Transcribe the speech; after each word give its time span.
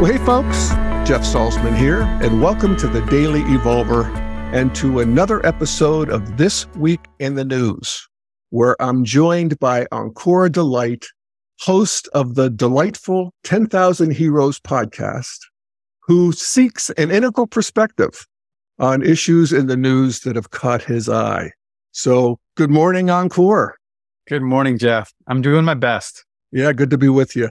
Well, 0.00 0.10
hey, 0.10 0.24
folks, 0.24 0.70
Jeff 1.06 1.20
Salzman 1.20 1.76
here, 1.76 2.00
and 2.22 2.40
welcome 2.40 2.74
to 2.78 2.88
the 2.88 3.02
Daily 3.10 3.42
Evolver 3.42 4.06
and 4.50 4.74
to 4.76 5.00
another 5.00 5.44
episode 5.44 6.08
of 6.08 6.38
This 6.38 6.66
Week 6.68 7.04
in 7.18 7.34
the 7.34 7.44
News, 7.44 8.08
where 8.48 8.80
I'm 8.80 9.04
joined 9.04 9.58
by 9.58 9.84
Ankur 9.92 10.50
Delight, 10.50 11.04
host 11.60 12.08
of 12.14 12.34
the 12.34 12.48
delightful 12.48 13.34
10,000 13.44 14.12
Heroes 14.12 14.58
podcast, 14.58 15.36
who 15.98 16.32
seeks 16.32 16.88
an 16.96 17.10
integral 17.10 17.46
perspective 17.46 18.26
on 18.78 19.02
issues 19.02 19.52
in 19.52 19.66
the 19.66 19.76
news 19.76 20.20
that 20.20 20.34
have 20.34 20.48
caught 20.48 20.82
his 20.82 21.10
eye. 21.10 21.52
So, 21.92 22.40
good 22.54 22.70
morning, 22.70 23.08
Ankur. 23.08 23.72
Good 24.26 24.40
morning, 24.40 24.78
Jeff. 24.78 25.12
I'm 25.26 25.42
doing 25.42 25.66
my 25.66 25.74
best. 25.74 26.24
Yeah, 26.52 26.72
good 26.72 26.88
to 26.88 26.96
be 26.96 27.10
with 27.10 27.36
you. 27.36 27.50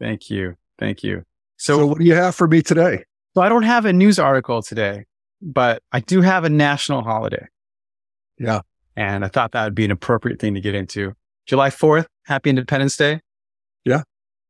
Thank 0.00 0.30
you. 0.30 0.56
Thank 0.78 1.04
you. 1.04 1.26
So, 1.62 1.78
so 1.78 1.86
what 1.86 1.98
do 1.98 2.04
you 2.04 2.14
have 2.14 2.34
for 2.34 2.48
me 2.48 2.60
today? 2.60 3.04
So, 3.36 3.40
I 3.40 3.48
don't 3.48 3.62
have 3.62 3.84
a 3.84 3.92
news 3.92 4.18
article 4.18 4.62
today, 4.62 5.04
but 5.40 5.80
I 5.92 6.00
do 6.00 6.20
have 6.20 6.42
a 6.42 6.50
national 6.50 7.02
holiday. 7.02 7.46
Yeah. 8.36 8.62
And 8.96 9.24
I 9.24 9.28
thought 9.28 9.52
that 9.52 9.62
would 9.62 9.74
be 9.76 9.84
an 9.84 9.92
appropriate 9.92 10.40
thing 10.40 10.54
to 10.54 10.60
get 10.60 10.74
into. 10.74 11.14
July 11.46 11.70
4th, 11.70 12.06
happy 12.24 12.50
Independence 12.50 12.96
Day. 12.96 13.20
Yeah. 13.84 14.02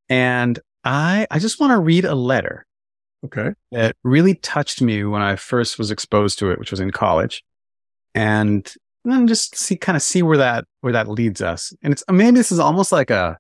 And 0.08 0.58
I, 0.84 1.26
I 1.30 1.38
just 1.38 1.60
want 1.60 1.72
to 1.72 1.78
read 1.78 2.06
a 2.06 2.14
letter. 2.14 2.64
Okay. 3.26 3.50
That 3.72 3.94
really 4.02 4.36
touched 4.36 4.80
me 4.80 5.04
when 5.04 5.20
I 5.20 5.36
first 5.36 5.78
was 5.78 5.90
exposed 5.90 6.38
to 6.38 6.50
it, 6.50 6.58
which 6.58 6.70
was 6.70 6.80
in 6.80 6.92
college. 6.92 7.44
And 8.14 8.74
and 9.04 9.12
then 9.12 9.26
just 9.26 9.54
see 9.54 9.76
kind 9.76 9.96
of 9.96 10.02
see 10.02 10.22
where 10.22 10.38
that 10.38 10.64
where 10.80 10.94
that 10.94 11.08
leads 11.08 11.42
us. 11.42 11.74
And 11.82 11.92
it's 11.92 12.04
maybe 12.10 12.38
this 12.38 12.52
is 12.52 12.58
almost 12.58 12.90
like 12.90 13.10
a 13.10 13.38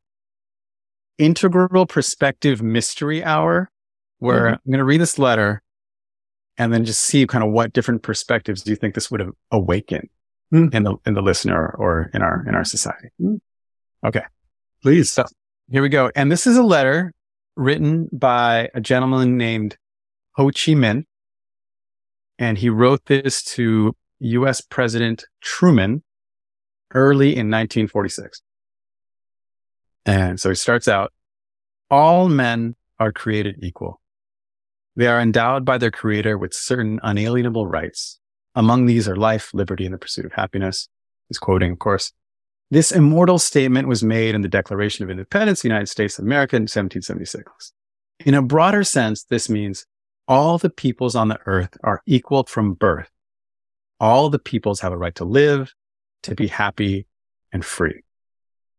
integral 1.18 1.86
perspective 1.86 2.62
mystery 2.62 3.22
hour 3.22 3.70
where 4.18 4.46
mm-hmm. 4.46 4.54
I'm 4.54 4.70
going 4.70 4.78
to 4.78 4.84
read 4.84 5.00
this 5.00 5.18
letter 5.18 5.62
and 6.58 6.72
then 6.72 6.84
just 6.84 7.00
see 7.02 7.26
kind 7.26 7.44
of 7.44 7.50
what 7.50 7.72
different 7.72 8.02
perspectives 8.02 8.62
do 8.62 8.70
you 8.70 8.76
think 8.76 8.94
this 8.94 9.10
would 9.10 9.20
have 9.20 9.32
awakened 9.50 10.08
mm-hmm. 10.52 10.74
in 10.74 10.82
the 10.84 10.96
in 11.06 11.14
the 11.14 11.22
listener 11.22 11.74
or 11.78 12.10
in 12.14 12.22
our 12.22 12.44
in 12.46 12.54
our 12.54 12.64
society. 12.64 13.08
Mm-hmm. 13.20 14.06
Okay. 14.06 14.22
Please. 14.82 15.12
So 15.12 15.24
here 15.70 15.82
we 15.82 15.88
go. 15.88 16.10
And 16.14 16.30
this 16.30 16.46
is 16.46 16.56
a 16.56 16.62
letter 16.62 17.12
written 17.56 18.08
by 18.12 18.68
a 18.74 18.80
gentleman 18.80 19.36
named 19.36 19.76
Ho 20.32 20.46
Chi 20.46 20.72
Minh. 20.72 21.04
And 22.38 22.58
he 22.58 22.68
wrote 22.68 23.06
this 23.06 23.42
to 23.54 23.94
US 24.20 24.60
President 24.60 25.24
Truman 25.40 26.02
early 26.94 27.28
in 27.28 27.50
1946. 27.50 28.42
And 30.04 30.40
so 30.40 30.48
he 30.48 30.54
starts 30.54 30.88
out, 30.88 31.12
all 31.90 32.28
men 32.28 32.74
are 32.98 33.12
created 33.12 33.56
equal. 33.62 34.00
They 34.96 35.06
are 35.06 35.20
endowed 35.20 35.64
by 35.64 35.78
their 35.78 35.90
creator 35.90 36.36
with 36.36 36.54
certain 36.54 37.00
unalienable 37.02 37.66
rights. 37.66 38.18
Among 38.54 38.86
these 38.86 39.08
are 39.08 39.16
life, 39.16 39.54
liberty, 39.54 39.84
and 39.84 39.94
the 39.94 39.98
pursuit 39.98 40.26
of 40.26 40.32
happiness. 40.32 40.88
He's 41.28 41.38
quoting, 41.38 41.72
of 41.72 41.78
course. 41.78 42.12
This 42.70 42.92
immortal 42.92 43.38
statement 43.38 43.88
was 43.88 44.02
made 44.02 44.34
in 44.34 44.42
the 44.42 44.48
Declaration 44.48 45.04
of 45.04 45.10
Independence 45.10 45.60
of 45.60 45.62
the 45.62 45.68
United 45.68 45.88
States 45.88 46.18
of 46.18 46.24
America 46.24 46.56
in 46.56 46.62
1776. 46.62 47.72
In 48.24 48.34
a 48.34 48.42
broader 48.42 48.84
sense, 48.84 49.24
this 49.24 49.48
means 49.48 49.86
all 50.28 50.58
the 50.58 50.70
peoples 50.70 51.14
on 51.14 51.28
the 51.28 51.38
earth 51.46 51.76
are 51.82 52.02
equal 52.06 52.44
from 52.44 52.74
birth 52.74 53.10
all 54.02 54.28
the 54.28 54.38
peoples 54.40 54.80
have 54.80 54.92
a 54.92 54.98
right 54.98 55.14
to 55.14 55.24
live, 55.24 55.72
to 56.24 56.34
be 56.34 56.48
happy 56.48 57.06
and 57.52 57.64
free. 57.64 58.02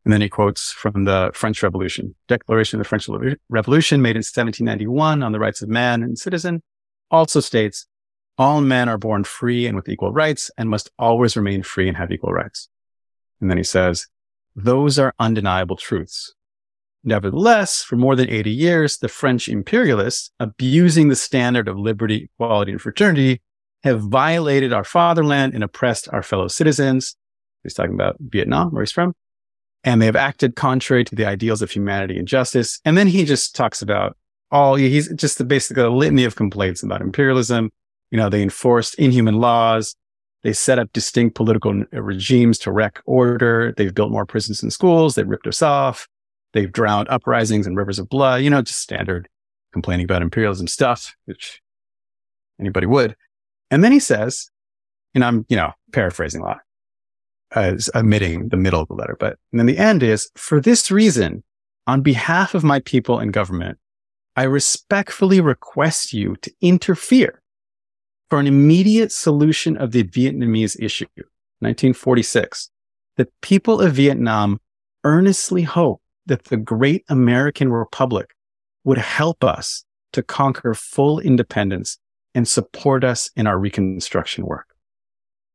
And 0.05 0.11
then 0.11 0.21
he 0.21 0.29
quotes 0.29 0.71
from 0.71 1.05
the 1.05 1.31
French 1.33 1.63
Revolution, 1.63 2.15
Declaration 2.27 2.79
of 2.79 2.85
the 2.85 2.89
French 2.89 3.07
Revolution 3.49 4.01
made 4.01 4.15
in 4.15 4.19
1791 4.19 5.23
on 5.23 5.31
the 5.31 5.39
rights 5.39 5.61
of 5.61 5.69
man 5.69 6.03
and 6.03 6.17
citizen 6.17 6.61
also 7.09 7.39
states, 7.39 7.87
all 8.37 8.61
men 8.61 8.89
are 8.89 8.97
born 8.97 9.23
free 9.23 9.67
and 9.67 9.75
with 9.75 9.87
equal 9.87 10.11
rights 10.11 10.49
and 10.57 10.69
must 10.69 10.89
always 10.97 11.37
remain 11.37 11.63
free 11.63 11.87
and 11.87 11.95
have 11.95 12.11
equal 12.11 12.33
rights. 12.33 12.67
And 13.39 13.49
then 13.49 13.57
he 13.57 13.63
says, 13.63 14.07
those 14.55 14.99
are 14.99 15.13
undeniable 15.19 15.77
truths. 15.77 16.33
Nevertheless, 17.03 17.83
for 17.83 17.95
more 17.95 18.15
than 18.15 18.29
80 18.29 18.49
years, 18.49 18.97
the 18.97 19.09
French 19.09 19.47
imperialists, 19.49 20.31
abusing 20.39 21.09
the 21.09 21.15
standard 21.15 21.67
of 21.67 21.77
liberty, 21.77 22.29
equality, 22.33 22.71
and 22.71 22.81
fraternity, 22.81 23.41
have 23.83 24.01
violated 24.01 24.71
our 24.71 24.85
fatherland 24.85 25.53
and 25.53 25.63
oppressed 25.63 26.07
our 26.13 26.23
fellow 26.23 26.47
citizens. 26.47 27.15
He's 27.61 27.73
talking 27.73 27.93
about 27.93 28.15
Vietnam, 28.19 28.71
where 28.71 28.83
he's 28.83 28.91
from. 28.91 29.13
And 29.83 30.01
they 30.01 30.05
have 30.05 30.15
acted 30.15 30.55
contrary 30.55 31.03
to 31.05 31.15
the 31.15 31.25
ideals 31.25 31.61
of 31.61 31.71
humanity 31.71 32.17
and 32.17 32.27
justice. 32.27 32.79
And 32.85 32.97
then 32.97 33.07
he 33.07 33.25
just 33.25 33.55
talks 33.55 33.81
about 33.81 34.15
all, 34.51 34.75
he's 34.75 35.11
just 35.13 35.45
basically 35.47 35.83
a 35.83 35.89
litany 35.89 36.23
of 36.23 36.35
complaints 36.35 36.83
about 36.83 37.01
imperialism. 37.01 37.69
You 38.11 38.17
know, 38.17 38.29
they 38.29 38.41
enforced 38.41 38.95
inhuman 38.95 39.35
laws. 39.35 39.95
They 40.43 40.53
set 40.53 40.77
up 40.77 40.91
distinct 40.93 41.35
political 41.35 41.83
uh, 41.93 42.01
regimes 42.01 42.59
to 42.59 42.71
wreck 42.71 43.01
order. 43.05 43.73
They've 43.75 43.93
built 43.93 44.11
more 44.11 44.25
prisons 44.25 44.61
and 44.61 44.71
schools. 44.71 45.15
They've 45.15 45.27
ripped 45.27 45.47
us 45.47 45.61
off. 45.61 46.07
They've 46.53 46.71
drowned 46.71 47.07
uprisings 47.09 47.65
in 47.65 47.75
rivers 47.75 47.97
of 47.97 48.09
blood, 48.09 48.43
you 48.43 48.49
know, 48.49 48.61
just 48.61 48.79
standard 48.79 49.27
complaining 49.71 50.03
about 50.03 50.21
imperialism 50.21 50.67
stuff, 50.67 51.15
which 51.25 51.61
anybody 52.59 52.85
would. 52.85 53.15
And 53.71 53.83
then 53.83 53.91
he 53.91 53.99
says, 53.99 54.51
and 55.15 55.23
I'm, 55.23 55.45
you 55.49 55.57
know, 55.57 55.71
paraphrasing 55.91 56.41
a 56.41 56.45
lot, 56.45 56.59
as 57.55 57.89
omitting 57.95 58.49
the 58.49 58.57
middle 58.57 58.81
of 58.81 58.87
the 58.87 58.95
letter, 58.95 59.15
but 59.19 59.37
and 59.51 59.59
then 59.59 59.65
the 59.65 59.77
end 59.77 60.03
is 60.03 60.29
for 60.35 60.59
this 60.59 60.89
reason, 60.91 61.43
on 61.87 62.01
behalf 62.01 62.55
of 62.55 62.63
my 62.63 62.79
people 62.79 63.19
and 63.19 63.33
government, 63.33 63.77
I 64.35 64.43
respectfully 64.43 65.41
request 65.41 66.13
you 66.13 66.35
to 66.37 66.51
interfere 66.61 67.41
for 68.29 68.39
an 68.39 68.47
immediate 68.47 69.11
solution 69.11 69.77
of 69.77 69.91
the 69.91 70.03
Vietnamese 70.03 70.79
issue. 70.79 71.05
1946. 71.59 72.69
The 73.15 73.27
people 73.41 73.79
of 73.79 73.93
Vietnam 73.93 74.59
earnestly 75.03 75.63
hope 75.63 76.01
that 76.25 76.45
the 76.45 76.57
great 76.57 77.03
American 77.09 77.71
Republic 77.71 78.35
would 78.83 78.97
help 78.97 79.43
us 79.43 79.85
to 80.13 80.23
conquer 80.23 80.73
full 80.73 81.19
independence 81.19 81.97
and 82.35 82.47
support 82.47 83.03
us 83.03 83.29
in 83.35 83.47
our 83.47 83.57
reconstruction 83.59 84.45
work. 84.45 84.72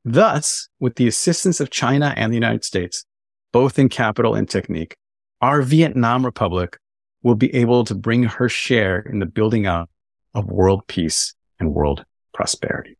Thus, 0.04 0.68
with 0.80 0.96
the 0.96 1.08
assistance 1.08 1.60
of 1.60 1.70
China 1.70 2.14
and 2.16 2.32
the 2.32 2.36
United 2.36 2.64
States, 2.64 3.04
both 3.52 3.78
in 3.78 3.88
capital 3.88 4.34
and 4.34 4.48
technique, 4.48 4.96
our 5.40 5.62
Vietnam 5.62 6.24
Republic 6.24 6.78
will 7.22 7.34
be 7.34 7.54
able 7.54 7.84
to 7.84 7.94
bring 7.94 8.22
her 8.24 8.48
share 8.48 9.00
in 9.00 9.18
the 9.18 9.26
building 9.26 9.66
up 9.66 9.90
of 10.34 10.46
world 10.46 10.86
peace 10.86 11.34
and 11.58 11.74
world 11.74 12.04
prosperity. 12.32 12.96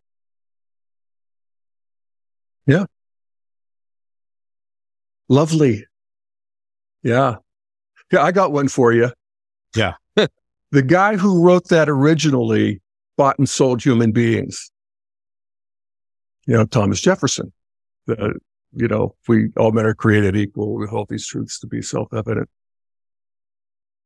Yeah. 2.67 2.87
Lovely. 5.29 5.87
Yeah. 7.03 7.37
Yeah, 8.13 8.23
I 8.23 8.33
got 8.33 8.53
one 8.53 8.69
for 8.69 8.93
you. 8.93 9.11
Yeah. 9.77 9.95
the 10.71 10.83
guy 10.83 11.17
who 11.17 11.43
wrote 11.43 11.69
that 11.69 11.89
originally 11.89 12.81
bought 13.17 13.39
and 13.39 13.49
sold 13.49 13.83
human 13.83 14.13
beings. 14.13 14.71
You 16.49 16.57
know, 16.57 16.65
Thomas 16.65 16.99
Jefferson, 17.03 17.53
the, 18.07 18.33
you 18.73 18.89
know, 18.89 19.15
we 19.29 19.51
all 19.59 19.71
men 19.71 19.85
are 19.85 19.93
created 19.93 20.35
equal. 20.35 20.77
We 20.77 20.87
hold 20.87 21.11
these 21.11 21.27
truths 21.27 21.59
to 21.61 21.67
be 21.67 21.83
self-evident. 21.83 22.49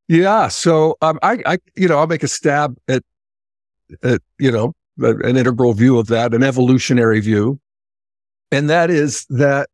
Yeah. 0.08 0.48
So, 0.48 0.96
um, 1.02 1.20
I, 1.22 1.38
I, 1.46 1.58
you 1.76 1.86
know, 1.86 1.98
I'll 1.98 2.08
make 2.08 2.24
a 2.24 2.28
stab 2.28 2.76
at, 2.88 3.04
at, 4.02 4.20
you 4.40 4.50
know, 4.50 4.74
an 4.98 5.36
integral 5.36 5.72
view 5.72 6.00
of 6.00 6.08
that, 6.08 6.34
an 6.34 6.42
evolutionary 6.42 7.20
view. 7.20 7.60
And 8.50 8.68
that 8.68 8.90
is 8.90 9.24
that, 9.30 9.68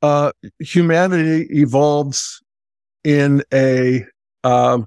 uh, 0.00 0.32
humanity 0.58 1.46
evolves 1.50 2.42
in 3.04 3.42
a, 3.52 4.06
um, 4.42 4.86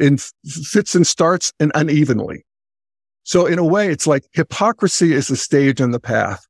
in 0.00 0.18
fits 0.18 0.96
and 0.96 1.06
starts 1.06 1.52
and 1.60 1.70
unevenly. 1.76 2.44
So 3.22 3.46
in 3.46 3.58
a 3.58 3.64
way, 3.64 3.88
it's 3.90 4.06
like 4.06 4.24
hypocrisy 4.32 5.12
is 5.12 5.28
the 5.28 5.36
stage 5.36 5.80
on 5.80 5.90
the 5.90 6.00
path. 6.00 6.46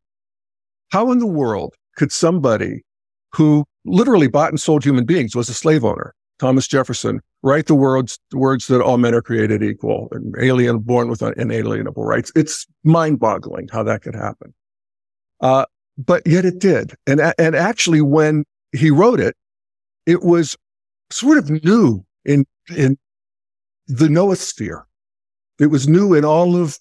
How 0.90 1.12
in 1.12 1.18
the 1.18 1.26
world 1.26 1.74
could 1.96 2.12
somebody 2.12 2.82
who 3.32 3.64
literally 3.84 4.28
bought 4.28 4.50
and 4.50 4.60
sold 4.60 4.84
human 4.84 5.04
beings 5.04 5.34
was 5.34 5.48
a 5.48 5.54
slave 5.54 5.84
owner, 5.84 6.14
Thomas 6.38 6.66
Jefferson, 6.66 7.20
write 7.42 7.66
the 7.66 7.74
words, 7.74 8.18
the 8.30 8.38
words 8.38 8.66
that 8.66 8.80
all 8.80 8.98
men 8.98 9.14
are 9.14 9.22
created 9.22 9.62
equal 9.62 10.08
and 10.12 10.34
alien 10.40 10.78
born 10.80 11.08
with 11.08 11.22
inalienable 11.22 12.04
rights? 12.04 12.32
It's 12.34 12.66
mind 12.84 13.20
boggling 13.20 13.68
how 13.70 13.82
that 13.84 14.02
could 14.02 14.14
happen. 14.14 14.54
Uh, 15.40 15.64
but 15.96 16.26
yet 16.26 16.44
it 16.44 16.58
did. 16.58 16.94
And, 17.06 17.20
and 17.38 17.54
actually 17.54 18.00
when 18.00 18.44
he 18.72 18.90
wrote 18.90 19.20
it, 19.20 19.36
it 20.06 20.22
was 20.22 20.56
sort 21.10 21.38
of 21.38 21.50
new 21.64 22.04
in, 22.24 22.46
in 22.74 22.96
the 23.86 24.08
noosphere. 24.08 24.82
It 25.60 25.66
was 25.66 25.88
new 25.88 26.14
in 26.14 26.24
all 26.24 26.56
of 26.56 26.78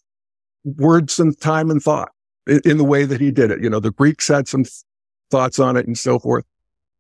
words 0.63 1.19
and 1.19 1.39
time 1.39 1.69
and 1.69 1.81
thought 1.81 2.09
in, 2.47 2.61
in 2.65 2.77
the 2.77 2.83
way 2.83 3.05
that 3.05 3.21
he 3.21 3.29
did 3.29 3.51
it. 3.51 3.61
You 3.61 3.69
know, 3.69 3.79
the 3.79 3.91
Greeks 3.91 4.27
had 4.27 4.47
some 4.47 4.65
thoughts 5.29 5.59
on 5.59 5.77
it 5.77 5.85
and 5.85 5.97
so 5.97 6.17
forth. 6.17 6.45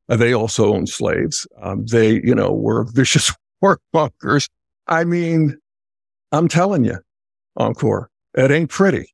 Uh, 0.07 0.17
they 0.17 0.33
also 0.33 0.73
owned 0.73 0.89
slaves. 0.89 1.47
Um, 1.61 1.85
they, 1.85 2.21
you 2.23 2.35
know, 2.35 2.51
were 2.51 2.83
vicious 2.93 3.33
warmongers 3.63 4.47
I 4.89 5.03
mean, 5.03 5.55
I'm 6.31 6.47
telling 6.47 6.83
you, 6.83 6.97
Ankur, 7.57 8.07
it 8.33 8.51
ain't 8.51 8.71
pretty. 8.71 9.13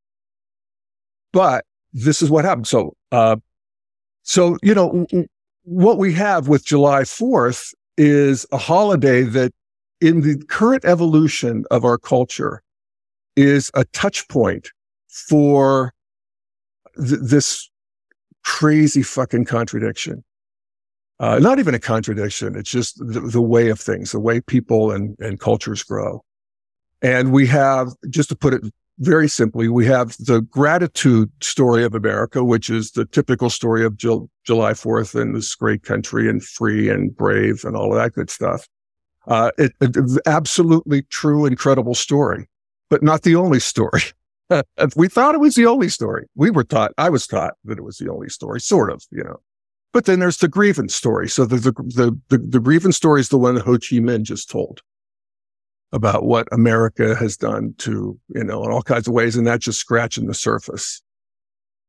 But 1.34 1.66
this 1.94 2.22
is 2.22 2.32
what 2.32 2.46
happened. 2.46 2.68
So, 2.68 2.96
uh, 3.12 3.36
so, 4.24 4.58
you 4.64 4.74
know, 4.74 5.06
what 5.64 5.98
we 5.98 6.14
have 6.14 6.48
with 6.48 6.66
July 6.66 7.02
4th 7.02 7.74
is 7.98 8.46
a 8.54 8.58
holiday 8.58 9.24
that 9.24 9.54
in 10.06 10.22
the 10.22 10.38
current 10.50 10.86
evolution 10.86 11.66
of 11.72 11.84
our 11.84 11.98
culture 11.98 12.62
is 13.36 13.72
a 13.74 13.86
touch 13.86 14.28
point 14.28 14.70
for 15.08 15.96
th- 16.96 17.20
this 17.24 17.72
crazy 18.44 19.02
fucking 19.02 19.46
contradiction. 19.46 20.24
Uh, 21.20 21.40
not 21.40 21.58
even 21.58 21.74
a 21.74 21.80
contradiction. 21.80 22.56
It's 22.56 22.70
just 22.70 23.00
the, 23.00 23.20
the, 23.20 23.42
way 23.42 23.70
of 23.70 23.80
things, 23.80 24.12
the 24.12 24.20
way 24.20 24.42
people 24.42 24.92
and, 24.92 25.16
and 25.20 25.40
cultures 25.40 25.82
grow. 25.82 26.24
And 27.02 27.32
we 27.32 27.48
have, 27.48 27.90
just 28.08 28.30
to 28.30 28.36
put 28.36 28.54
it 28.54 28.62
very 29.00 29.28
simply, 29.28 29.70
we 29.70 29.88
have 29.88 30.16
the 30.20 30.42
gratitude 30.42 31.32
story 31.42 31.84
of 31.84 31.96
America, 31.96 32.44
which 32.44 32.70
is 32.70 32.92
the 32.92 33.06
typical 33.06 33.50
story 33.50 33.84
of 33.84 33.98
July 33.98 34.22
4th 34.74 35.20
and 35.20 35.36
this 35.36 35.56
great 35.56 35.82
country 35.82 36.30
and 36.30 36.44
free 36.44 36.90
and 36.90 37.16
brave 37.16 37.64
and 37.66 37.76
all 37.76 37.92
of 37.92 37.98
that 37.98 38.14
good 38.14 38.30
stuff. 38.30 38.68
Uh, 39.28 39.52
it, 39.58 39.74
it, 39.82 39.98
absolutely 40.26 41.04
true, 41.04 41.46
incredible 41.46 41.96
story, 41.96 42.48
but 42.90 43.02
not 43.02 43.24
the 43.24 43.36
only 43.36 43.60
story. 43.60 44.02
we 44.96 45.08
thought 45.08 45.36
it 45.36 45.40
was 45.40 45.56
the 45.56 45.66
only 45.66 45.90
story. 45.90 46.28
We 46.36 46.52
were 46.52 46.64
taught, 46.64 46.92
I 46.98 47.10
was 47.10 47.28
taught 47.28 47.56
that 47.66 47.78
it 47.78 47.84
was 47.84 47.98
the 47.98 48.12
only 48.12 48.30
story, 48.30 48.62
sort 48.62 48.92
of, 48.92 49.04
you 49.12 49.24
know. 49.24 49.38
But 49.94 50.06
then 50.06 50.20
there's 50.20 50.38
the 50.38 50.50
grievance 50.50 50.94
story. 50.94 51.30
So 51.30 51.46
the, 51.46 51.56
the, 51.56 51.72
the, 51.72 52.20
the, 52.30 52.38
the 52.38 52.60
grievance 52.60 52.98
story 52.98 53.22
is 53.22 53.30
the 53.30 53.38
one 53.38 53.56
Ho 53.56 53.74
Chi 53.74 53.98
Minh 53.98 54.24
just 54.24 54.50
told 54.50 54.82
about 55.94 56.26
what 56.26 56.48
America 56.52 57.16
has 57.16 57.38
done 57.38 57.74
to, 57.78 58.20
you 58.28 58.44
know, 58.44 58.64
in 58.66 58.72
all 58.72 58.82
kinds 58.82 59.08
of 59.08 59.14
ways. 59.14 59.38
And 59.38 59.48
that's 59.48 59.64
just 59.64 59.80
scratching 59.80 60.28
the 60.28 60.34
surface. 60.34 61.02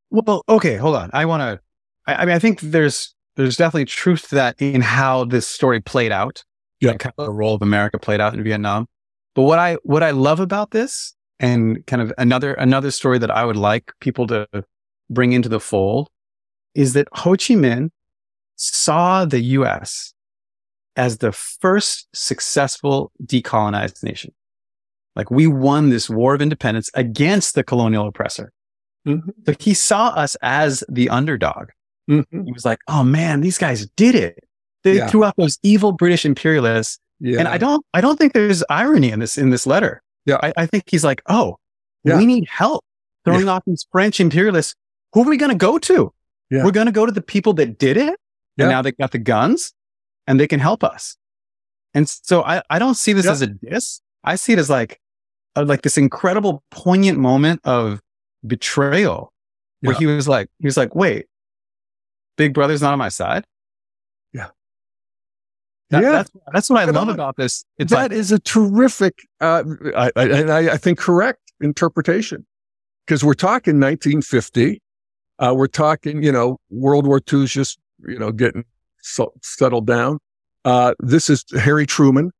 Well, 0.09 0.43
okay, 0.47 0.77
hold 0.77 0.95
on. 0.95 1.09
I 1.11 1.25
want 1.25 1.41
to, 1.41 1.59
I, 2.05 2.21
I, 2.21 2.25
mean, 2.25 2.35
I 2.35 2.39
think 2.39 2.61
there's, 2.61 3.13
there's 3.35 3.57
definitely 3.57 3.85
truth 3.85 4.29
to 4.29 4.35
that 4.35 4.55
in 4.61 4.81
how 4.81 5.25
this 5.25 5.45
story 5.45 5.81
played 5.81 6.13
out. 6.13 6.45
Yeah. 6.79 6.93
Kind 6.95 7.13
of 7.17 7.25
the 7.25 7.33
role 7.33 7.55
of 7.55 7.61
America 7.61 7.97
played 7.99 8.21
out 8.21 8.33
in 8.33 8.43
Vietnam. 8.43 8.87
But 9.35 9.43
what 9.43 9.59
I, 9.59 9.75
what 9.83 10.03
I 10.03 10.11
love 10.11 10.39
about 10.39 10.71
this 10.71 11.15
and 11.39 11.85
kind 11.85 12.01
of 12.01 12.13
another, 12.17 12.53
another 12.53 12.91
story 12.91 13.19
that 13.19 13.31
I 13.31 13.45
would 13.45 13.57
like 13.57 13.91
people 13.99 14.27
to 14.27 14.47
bring 15.09 15.33
into 15.33 15.49
the 15.49 15.59
fold 15.59 16.09
is 16.75 16.93
that 16.93 17.07
Ho 17.13 17.31
Chi 17.31 17.55
Minh 17.55 17.89
saw 18.55 19.25
the 19.25 19.39
US 19.39 20.13
as 20.95 21.19
the 21.19 21.31
first 21.31 22.07
successful 22.13 23.11
decolonized 23.23 24.03
nation. 24.03 24.33
Like 25.15 25.31
we 25.31 25.47
won 25.47 25.89
this 25.89 26.09
war 26.09 26.35
of 26.35 26.41
independence 26.41 26.89
against 26.93 27.55
the 27.55 27.63
colonial 27.63 28.07
oppressor. 28.07 28.51
Mm-hmm. 29.07 29.29
So 29.45 29.53
he 29.59 29.73
saw 29.73 30.09
us 30.09 30.35
as 30.41 30.83
the 30.89 31.09
underdog. 31.09 31.69
Mm-hmm. 32.09 32.45
He 32.45 32.51
was 32.51 32.65
like, 32.65 32.79
oh 32.87 33.03
man, 33.03 33.41
these 33.41 33.57
guys 33.57 33.87
did 33.95 34.15
it. 34.15 34.43
They 34.87 34.97
yeah. 34.97 35.07
threw 35.07 35.23
out 35.23 35.35
those 35.37 35.59
evil 35.63 35.91
British 35.91 36.25
imperialists. 36.25 36.99
Yeah. 37.19 37.39
And 37.39 37.47
I 37.47 37.57
don't, 37.57 37.85
I 37.93 38.01
don't 38.01 38.17
think 38.17 38.33
there's 38.33 38.63
irony 38.69 39.11
in 39.11 39.19
this, 39.19 39.37
in 39.37 39.49
this 39.49 39.67
letter. 39.67 40.01
Yeah. 40.25 40.37
I, 40.41 40.53
I 40.55 40.65
think 40.65 40.85
he's 40.87 41.03
like, 41.03 41.21
oh, 41.27 41.57
yeah. 42.03 42.17
we 42.17 42.25
need 42.25 42.47
help 42.47 42.83
throwing 43.25 43.49
off 43.49 43.63
these 43.65 43.85
French 43.91 44.19
imperialists. 44.19 44.75
Who 45.13 45.23
are 45.23 45.29
we 45.29 45.37
going 45.37 45.51
to 45.51 45.57
go 45.57 45.77
to? 45.77 46.13
We're 46.49 46.71
going 46.71 46.85
to 46.85 46.93
go 46.93 47.05
to 47.05 47.11
the 47.11 47.21
people 47.21 47.53
that 47.53 47.77
did 47.77 47.97
it 47.97 48.17
and 48.57 48.69
now 48.69 48.81
they 48.81 48.93
got 48.93 49.11
the 49.11 49.17
guns 49.17 49.73
and 50.27 50.39
they 50.39 50.47
can 50.47 50.59
help 50.59 50.83
us. 50.83 51.17
And 51.93 52.07
so 52.07 52.43
I, 52.43 52.61
I 52.69 52.79
don't 52.79 52.95
see 52.95 53.13
this 53.13 53.27
as 53.27 53.41
a 53.41 53.47
diss. 53.47 54.01
I 54.23 54.35
see 54.35 54.53
it 54.53 54.59
as 54.59 54.69
like, 54.69 54.99
a, 55.55 55.65
like 55.65 55.81
this 55.81 55.97
incredible 55.97 56.63
poignant 56.71 57.17
moment 57.17 57.61
of 57.63 57.99
betrayal 58.45 59.33
where 59.81 59.95
he 59.95 60.05
was 60.05 60.27
like, 60.27 60.47
he 60.59 60.67
was 60.67 60.77
like, 60.77 60.95
wait, 60.95 61.25
big 62.37 62.53
brother's 62.53 62.81
not 62.81 62.93
on 62.93 62.99
my 62.99 63.09
side. 63.09 63.43
Yeah. 65.89 66.01
That, 66.01 66.03
yeah. 66.03 66.11
That's, 66.11 66.31
that's 66.53 66.69
what 66.69 66.87
I 66.87 66.91
love 66.91 67.09
about 67.09 67.37
this. 67.37 67.63
It's 67.77 67.91
that 67.91 68.11
like, 68.11 68.11
is 68.11 68.31
a 68.31 68.39
terrific, 68.39 69.19
uh, 69.39 69.63
I, 69.95 70.11
I, 70.15 70.69
I 70.71 70.77
think 70.77 70.99
correct 70.99 71.39
interpretation 71.61 72.45
because 73.05 73.23
we're 73.23 73.33
talking 73.33 73.79
1950. 73.79 74.81
Uh, 75.39 75.53
we're 75.55 75.67
talking, 75.67 76.23
you 76.23 76.31
know, 76.31 76.57
World 76.69 77.05
War 77.05 77.21
II 77.31 77.43
is 77.43 77.51
just 77.51 77.79
you 78.05 78.19
know, 78.19 78.31
getting 78.31 78.65
so, 79.01 79.33
settled 79.41 79.87
down. 79.87 80.19
Uh, 80.65 80.93
this 80.99 81.29
is 81.29 81.45
Harry 81.59 81.85
Truman. 81.85 82.31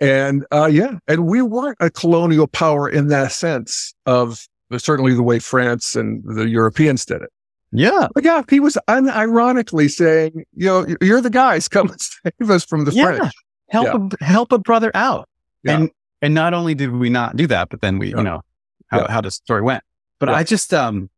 And, 0.00 0.46
uh, 0.50 0.66
yeah, 0.66 0.98
and 1.08 1.26
we 1.26 1.42
weren't 1.42 1.76
a 1.80 1.90
colonial 1.90 2.46
power 2.46 2.88
in 2.88 3.08
that 3.08 3.32
sense 3.32 3.94
of 4.06 4.46
certainly 4.78 5.14
the 5.14 5.22
way 5.22 5.38
France 5.38 5.94
and 5.94 6.22
the 6.24 6.48
Europeans 6.48 7.04
did 7.04 7.20
it. 7.22 7.30
Yeah. 7.72 8.08
But 8.14 8.24
yeah, 8.24 8.42
he 8.48 8.60
was 8.60 8.76
unironically 8.88 9.90
saying, 9.90 10.44
you 10.54 10.66
know, 10.66 10.86
you're 11.00 11.20
the 11.20 11.30
guys 11.30 11.68
come 11.68 11.90
and 11.90 12.00
save 12.40 12.50
us 12.50 12.64
from 12.64 12.84
the 12.84 12.92
yeah. 12.92 13.04
French. 13.04 13.34
Help, 13.68 13.86
yeah. 13.86 14.08
a, 14.20 14.24
help 14.24 14.52
a 14.52 14.58
brother 14.58 14.90
out. 14.94 15.28
Yeah. 15.62 15.76
And, 15.76 15.90
and 16.22 16.34
not 16.34 16.54
only 16.54 16.74
did 16.74 16.92
we 16.92 17.10
not 17.10 17.36
do 17.36 17.46
that, 17.46 17.68
but 17.68 17.80
then 17.80 17.98
we, 17.98 18.08
you 18.08 18.22
know, 18.22 18.42
how, 18.88 19.06
how 19.08 19.20
the 19.20 19.30
story 19.30 19.62
went. 19.62 19.84
But 20.18 20.28
I 20.28 20.42
just, 20.42 20.74
um, 20.74 21.08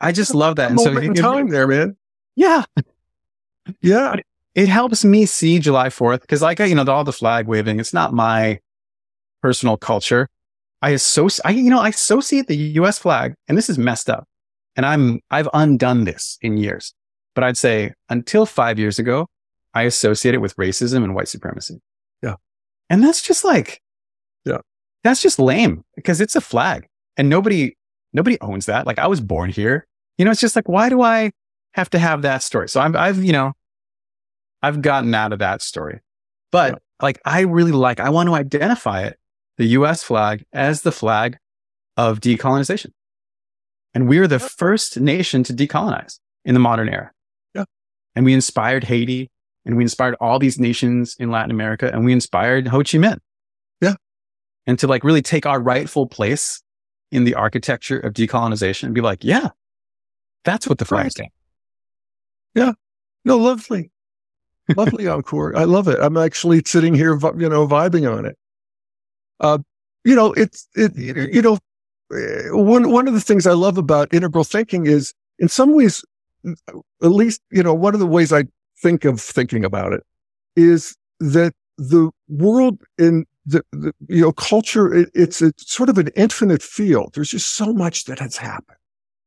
I 0.00 0.12
just 0.12 0.34
love 0.34 0.56
that. 0.56 0.70
And 0.70 0.80
so 0.80 0.96
in 0.96 1.14
time 1.14 1.48
there, 1.48 1.66
man. 1.66 1.96
Yeah. 2.36 2.64
Yeah. 3.80 4.16
It 4.54 4.68
helps 4.68 5.04
me 5.04 5.24
see 5.24 5.60
July 5.60 5.88
4th 5.88 6.22
because, 6.22 6.42
like, 6.42 6.58
you 6.58 6.74
know, 6.74 6.84
all 6.88 7.04
the 7.04 7.12
flag 7.12 7.46
waving, 7.46 7.78
it's 7.78 7.94
not 7.94 8.12
my 8.12 8.58
personal 9.40 9.76
culture. 9.76 10.28
I 10.82 10.90
associate, 10.90 11.42
I, 11.44 11.50
you 11.50 11.70
know, 11.70 11.78
I 11.78 11.90
associate 11.90 12.48
the 12.48 12.56
US 12.56 12.98
flag, 12.98 13.34
and 13.46 13.56
this 13.56 13.70
is 13.70 13.78
messed 13.78 14.10
up. 14.10 14.27
And 14.78 14.86
I'm, 14.86 15.20
I've 15.30 15.48
undone 15.52 16.04
this 16.04 16.38
in 16.40 16.56
years. 16.56 16.94
But 17.34 17.44
I'd 17.44 17.58
say 17.58 17.92
until 18.08 18.46
five 18.46 18.78
years 18.78 18.98
ago, 18.98 19.26
I 19.74 19.82
associate 19.82 20.34
it 20.34 20.40
with 20.40 20.56
racism 20.56 21.04
and 21.04 21.14
white 21.14 21.28
supremacy. 21.28 21.82
Yeah. 22.22 22.36
And 22.88 23.04
that's 23.04 23.20
just 23.20 23.44
like, 23.44 23.82
yeah, 24.46 24.58
that's 25.04 25.20
just 25.20 25.38
lame 25.38 25.84
because 25.94 26.22
it's 26.22 26.34
a 26.34 26.40
flag 26.40 26.86
and 27.18 27.28
nobody, 27.28 27.76
nobody 28.14 28.40
owns 28.40 28.64
that. 28.64 28.86
Like 28.86 28.98
I 28.98 29.06
was 29.06 29.20
born 29.20 29.50
here. 29.50 29.86
You 30.16 30.24
know, 30.24 30.30
it's 30.30 30.40
just 30.40 30.56
like, 30.56 30.68
why 30.68 30.88
do 30.88 31.02
I, 31.02 31.32
have 31.78 31.90
to 31.90 31.98
have 31.98 32.22
that 32.22 32.42
story. 32.42 32.68
So 32.68 32.80
I'm, 32.80 32.96
I've, 32.96 33.22
you 33.22 33.32
know, 33.32 33.52
I've 34.62 34.82
gotten 34.82 35.14
out 35.14 35.32
of 35.32 35.38
that 35.38 35.62
story, 35.62 36.00
but 36.50 36.72
yeah. 36.72 36.78
like 37.00 37.20
I 37.24 37.42
really 37.42 37.72
like, 37.72 38.00
I 38.00 38.10
want 38.10 38.28
to 38.28 38.34
identify 38.34 39.02
it, 39.04 39.18
the 39.56 39.66
US 39.66 40.02
flag 40.02 40.44
as 40.52 40.82
the 40.82 40.92
flag 40.92 41.38
of 41.96 42.20
decolonization. 42.20 42.90
And 43.98 44.08
we 44.08 44.18
are 44.18 44.28
the 44.28 44.38
first 44.38 45.00
nation 45.00 45.42
to 45.42 45.52
decolonize 45.52 46.20
in 46.44 46.54
the 46.54 46.60
modern 46.60 46.88
era. 46.88 47.10
Yeah. 47.52 47.64
And 48.14 48.24
we 48.24 48.32
inspired 48.32 48.84
Haiti 48.84 49.28
and 49.66 49.76
we 49.76 49.82
inspired 49.82 50.14
all 50.20 50.38
these 50.38 50.56
nations 50.56 51.16
in 51.18 51.32
Latin 51.32 51.50
America 51.50 51.90
and 51.92 52.04
we 52.04 52.12
inspired 52.12 52.68
Ho 52.68 52.78
Chi 52.78 52.98
Minh. 52.98 53.18
Yeah. 53.80 53.96
And 54.68 54.78
to 54.78 54.86
like 54.86 55.02
really 55.02 55.20
take 55.20 55.46
our 55.46 55.58
rightful 55.58 56.06
place 56.06 56.62
in 57.10 57.24
the 57.24 57.34
architecture 57.34 57.98
of 57.98 58.12
decolonization 58.12 58.84
and 58.84 58.94
be 58.94 59.00
like, 59.00 59.24
yeah, 59.24 59.48
that's 60.44 60.68
what 60.68 60.78
the 60.78 60.84
flag 60.84 61.10
stands. 61.10 61.32
Yeah. 62.54 62.74
No, 63.24 63.36
lovely. 63.36 63.90
lovely 64.76 65.04
Ankur. 65.06 65.56
I 65.56 65.64
love 65.64 65.88
it. 65.88 65.98
I'm 66.00 66.16
actually 66.16 66.62
sitting 66.64 66.94
here, 66.94 67.14
you 67.36 67.48
know, 67.48 67.66
vibing 67.66 68.08
on 68.08 68.26
it. 68.26 68.38
Uh, 69.40 69.58
you 70.04 70.14
know, 70.14 70.32
it's, 70.34 70.68
it, 70.76 70.94
you 70.94 71.42
know, 71.42 71.58
Uh, 72.12 72.56
one, 72.56 72.90
one 72.90 73.08
of 73.08 73.14
the 73.14 73.20
things 73.20 73.46
I 73.46 73.52
love 73.52 73.78
about 73.78 74.12
integral 74.12 74.44
thinking 74.44 74.86
is 74.86 75.14
in 75.38 75.48
some 75.48 75.74
ways, 75.74 76.04
at 76.44 77.08
least, 77.08 77.42
you 77.50 77.62
know, 77.62 77.74
one 77.74 77.94
of 77.94 78.00
the 78.00 78.06
ways 78.06 78.32
I 78.32 78.44
think 78.80 79.04
of 79.04 79.20
thinking 79.20 79.64
about 79.64 79.92
it 79.92 80.02
is 80.56 80.96
that 81.20 81.52
the 81.76 82.10
world 82.28 82.82
in 82.96 83.26
the, 83.44 83.62
the 83.72 83.92
you 84.08 84.22
know, 84.22 84.32
culture, 84.32 84.92
it, 84.92 85.10
it's 85.14 85.42
a 85.42 85.52
sort 85.58 85.88
of 85.88 85.98
an 85.98 86.08
infinite 86.16 86.62
field. 86.62 87.12
There's 87.14 87.30
just 87.30 87.54
so 87.54 87.72
much 87.72 88.04
that 88.04 88.18
has 88.18 88.36
happened. 88.36 88.78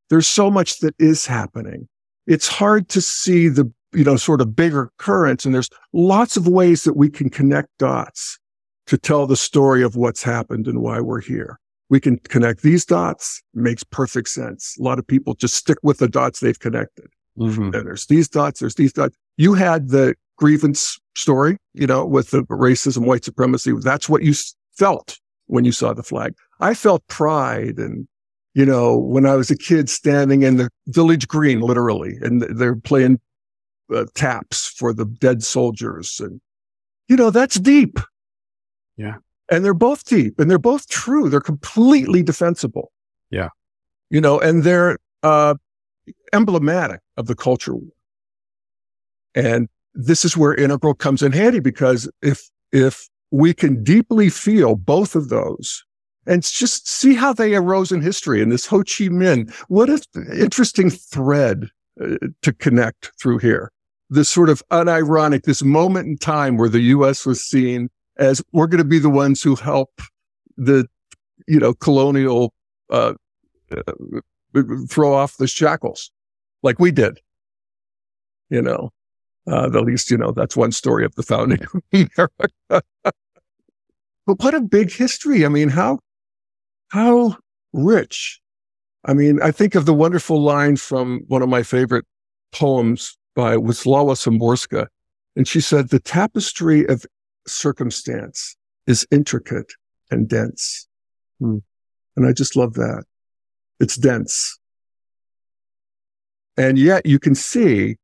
There's 0.09 0.27
so 0.27 0.51
much 0.51 0.79
that 0.79 0.95
is 0.99 1.25
happening 1.25 1.87
it's 2.27 2.47
hard 2.47 2.89
to 2.89 3.01
see 3.01 3.47
the, 3.47 3.71
you 3.93 4.03
know, 4.03 4.15
sort 4.15 4.41
of 4.41 4.55
bigger 4.55 4.91
currents. 4.97 5.45
And 5.45 5.53
there's 5.53 5.69
lots 5.93 6.37
of 6.37 6.47
ways 6.47 6.83
that 6.83 6.95
we 6.95 7.09
can 7.09 7.29
connect 7.29 7.69
dots 7.77 8.39
to 8.87 8.97
tell 8.97 9.27
the 9.27 9.35
story 9.35 9.83
of 9.83 9.95
what's 9.95 10.23
happened 10.23 10.67
and 10.67 10.81
why 10.81 10.99
we're 10.99 11.21
here. 11.21 11.59
We 11.91 11.99
can 11.99 12.17
connect 12.17 12.63
these 12.63 12.85
dots. 12.85 13.43
Makes 13.53 13.83
perfect 13.83 14.29
sense. 14.29 14.75
A 14.79 14.81
lot 14.81 14.97
of 14.97 15.05
people 15.05 15.35
just 15.35 15.53
stick 15.53 15.77
with 15.83 15.99
the 15.99 16.07
dots 16.07 16.39
they've 16.39 16.59
connected. 16.59 17.05
Mm-hmm. 17.37 17.75
And 17.75 17.85
there's 17.85 18.07
these 18.07 18.27
dots, 18.27 18.61
there's 18.61 18.75
these 18.75 18.93
dots. 18.93 19.15
You 19.37 19.53
had 19.53 19.89
the 19.89 20.15
grievance 20.37 20.99
story, 21.15 21.57
you 21.73 21.85
know, 21.85 22.05
with 22.05 22.31
the 22.31 22.43
racism, 22.45 23.05
white 23.05 23.23
supremacy. 23.23 23.73
That's 23.73 24.09
what 24.09 24.23
you 24.23 24.33
felt 24.73 25.19
when 25.45 25.65
you 25.65 25.71
saw 25.71 25.93
the 25.93 26.01
flag. 26.01 26.33
I 26.59 26.73
felt 26.73 27.05
pride 27.07 27.77
and 27.77 28.07
you 28.53 28.65
know, 28.65 28.97
when 28.97 29.25
I 29.25 29.35
was 29.35 29.49
a 29.49 29.57
kid 29.57 29.89
standing 29.89 30.43
in 30.43 30.57
the 30.57 30.69
village 30.87 31.27
green, 31.27 31.61
literally, 31.61 32.17
and 32.21 32.41
they're 32.41 32.75
playing 32.75 33.19
uh, 33.93 34.05
taps 34.13 34.67
for 34.67 34.93
the 34.93 35.05
dead 35.05 35.43
soldiers. 35.43 36.19
And, 36.19 36.41
you 37.07 37.15
know, 37.15 37.29
that's 37.29 37.59
deep. 37.59 37.99
Yeah. 38.97 39.15
And 39.51 39.65
they're 39.65 39.73
both 39.73 40.05
deep 40.05 40.39
and 40.39 40.49
they're 40.49 40.57
both 40.57 40.87
true. 40.87 41.29
They're 41.29 41.41
completely 41.41 42.23
defensible. 42.23 42.91
Yeah. 43.29 43.49
You 44.09 44.21
know, 44.21 44.39
and 44.39 44.63
they're 44.63 44.97
uh, 45.23 45.55
emblematic 46.33 47.01
of 47.17 47.27
the 47.27 47.35
culture 47.35 47.75
war. 47.75 47.91
And 49.35 49.67
this 49.93 50.25
is 50.25 50.37
where 50.37 50.55
integral 50.55 50.93
comes 50.93 51.21
in 51.21 51.33
handy 51.33 51.59
because 51.59 52.09
if, 52.21 52.49
if 52.71 53.09
we 53.29 53.53
can 53.53 53.83
deeply 53.83 54.29
feel 54.29 54.75
both 54.75 55.15
of 55.15 55.29
those 55.29 55.83
and 56.25 56.43
just 56.43 56.87
see 56.87 57.15
how 57.15 57.33
they 57.33 57.55
arose 57.55 57.91
in 57.91 58.01
history 58.01 58.41
and 58.41 58.51
this 58.51 58.65
Ho 58.67 58.79
Chi 58.79 59.09
Minh, 59.09 59.53
what 59.67 59.89
an 59.89 59.99
interesting 60.33 60.89
thread 60.89 61.67
uh, 62.01 62.15
to 62.41 62.53
connect 62.53 63.11
through 63.19 63.39
here. 63.39 63.71
This 64.09 64.29
sort 64.29 64.49
of 64.49 64.61
unironic, 64.71 65.43
this 65.43 65.63
moment 65.63 66.07
in 66.07 66.17
time 66.17 66.57
where 66.57 66.69
the 66.69 66.81
U.S. 66.81 67.25
was 67.25 67.41
seen 67.41 67.89
as 68.21 68.41
we're 68.53 68.67
going 68.67 68.77
to 68.77 68.85
be 68.85 68.99
the 68.99 69.09
ones 69.09 69.41
who 69.41 69.55
help 69.55 69.99
the, 70.55 70.87
you 71.47 71.59
know, 71.59 71.73
colonial, 71.73 72.53
uh, 72.91 73.13
uh, 73.75 73.93
throw 74.87 75.13
off 75.13 75.37
the 75.37 75.47
shackles 75.47 76.11
like 76.61 76.79
we 76.79 76.91
did, 76.91 77.19
you 78.49 78.61
know, 78.61 78.91
uh, 79.47 79.65
at 79.65 79.83
least, 79.83 80.11
you 80.11 80.17
know, 80.17 80.31
that's 80.31 80.55
one 80.55 80.71
story 80.71 81.03
of 81.03 81.15
the 81.15 81.23
founding 81.23 81.59
of 81.63 81.81
America. 81.93 82.83
but 84.27 84.39
what 84.39 84.53
a 84.53 84.61
big 84.61 84.91
history. 84.91 85.43
I 85.43 85.49
mean, 85.49 85.69
how, 85.69 85.97
how 86.89 87.37
rich. 87.73 88.39
I 89.03 89.13
mean, 89.13 89.41
I 89.41 89.49
think 89.49 89.73
of 89.73 89.87
the 89.87 89.95
wonderful 89.95 90.39
line 90.39 90.75
from 90.75 91.21
one 91.27 91.41
of 91.41 91.49
my 91.49 91.63
favorite 91.63 92.05
poems 92.51 93.17
by 93.35 93.55
Wisława 93.55 94.15
Szymborska. 94.15 94.87
And 95.35 95.47
she 95.47 95.59
said, 95.59 95.89
the 95.89 95.99
tapestry 95.99 96.85
of 96.87 97.03
circumstance 97.47 98.55
is 98.87 99.05
intricate 99.11 99.73
and 100.09 100.27
dense. 100.27 100.87
Hmm. 101.39 101.57
And 102.15 102.27
I 102.27 102.33
just 102.33 102.55
love 102.55 102.73
that. 102.73 103.03
It's 103.79 103.95
dense. 103.95 104.59
And 106.57 106.77
yet 106.77 107.05
you 107.05 107.19
can 107.19 107.35
see 107.35 107.97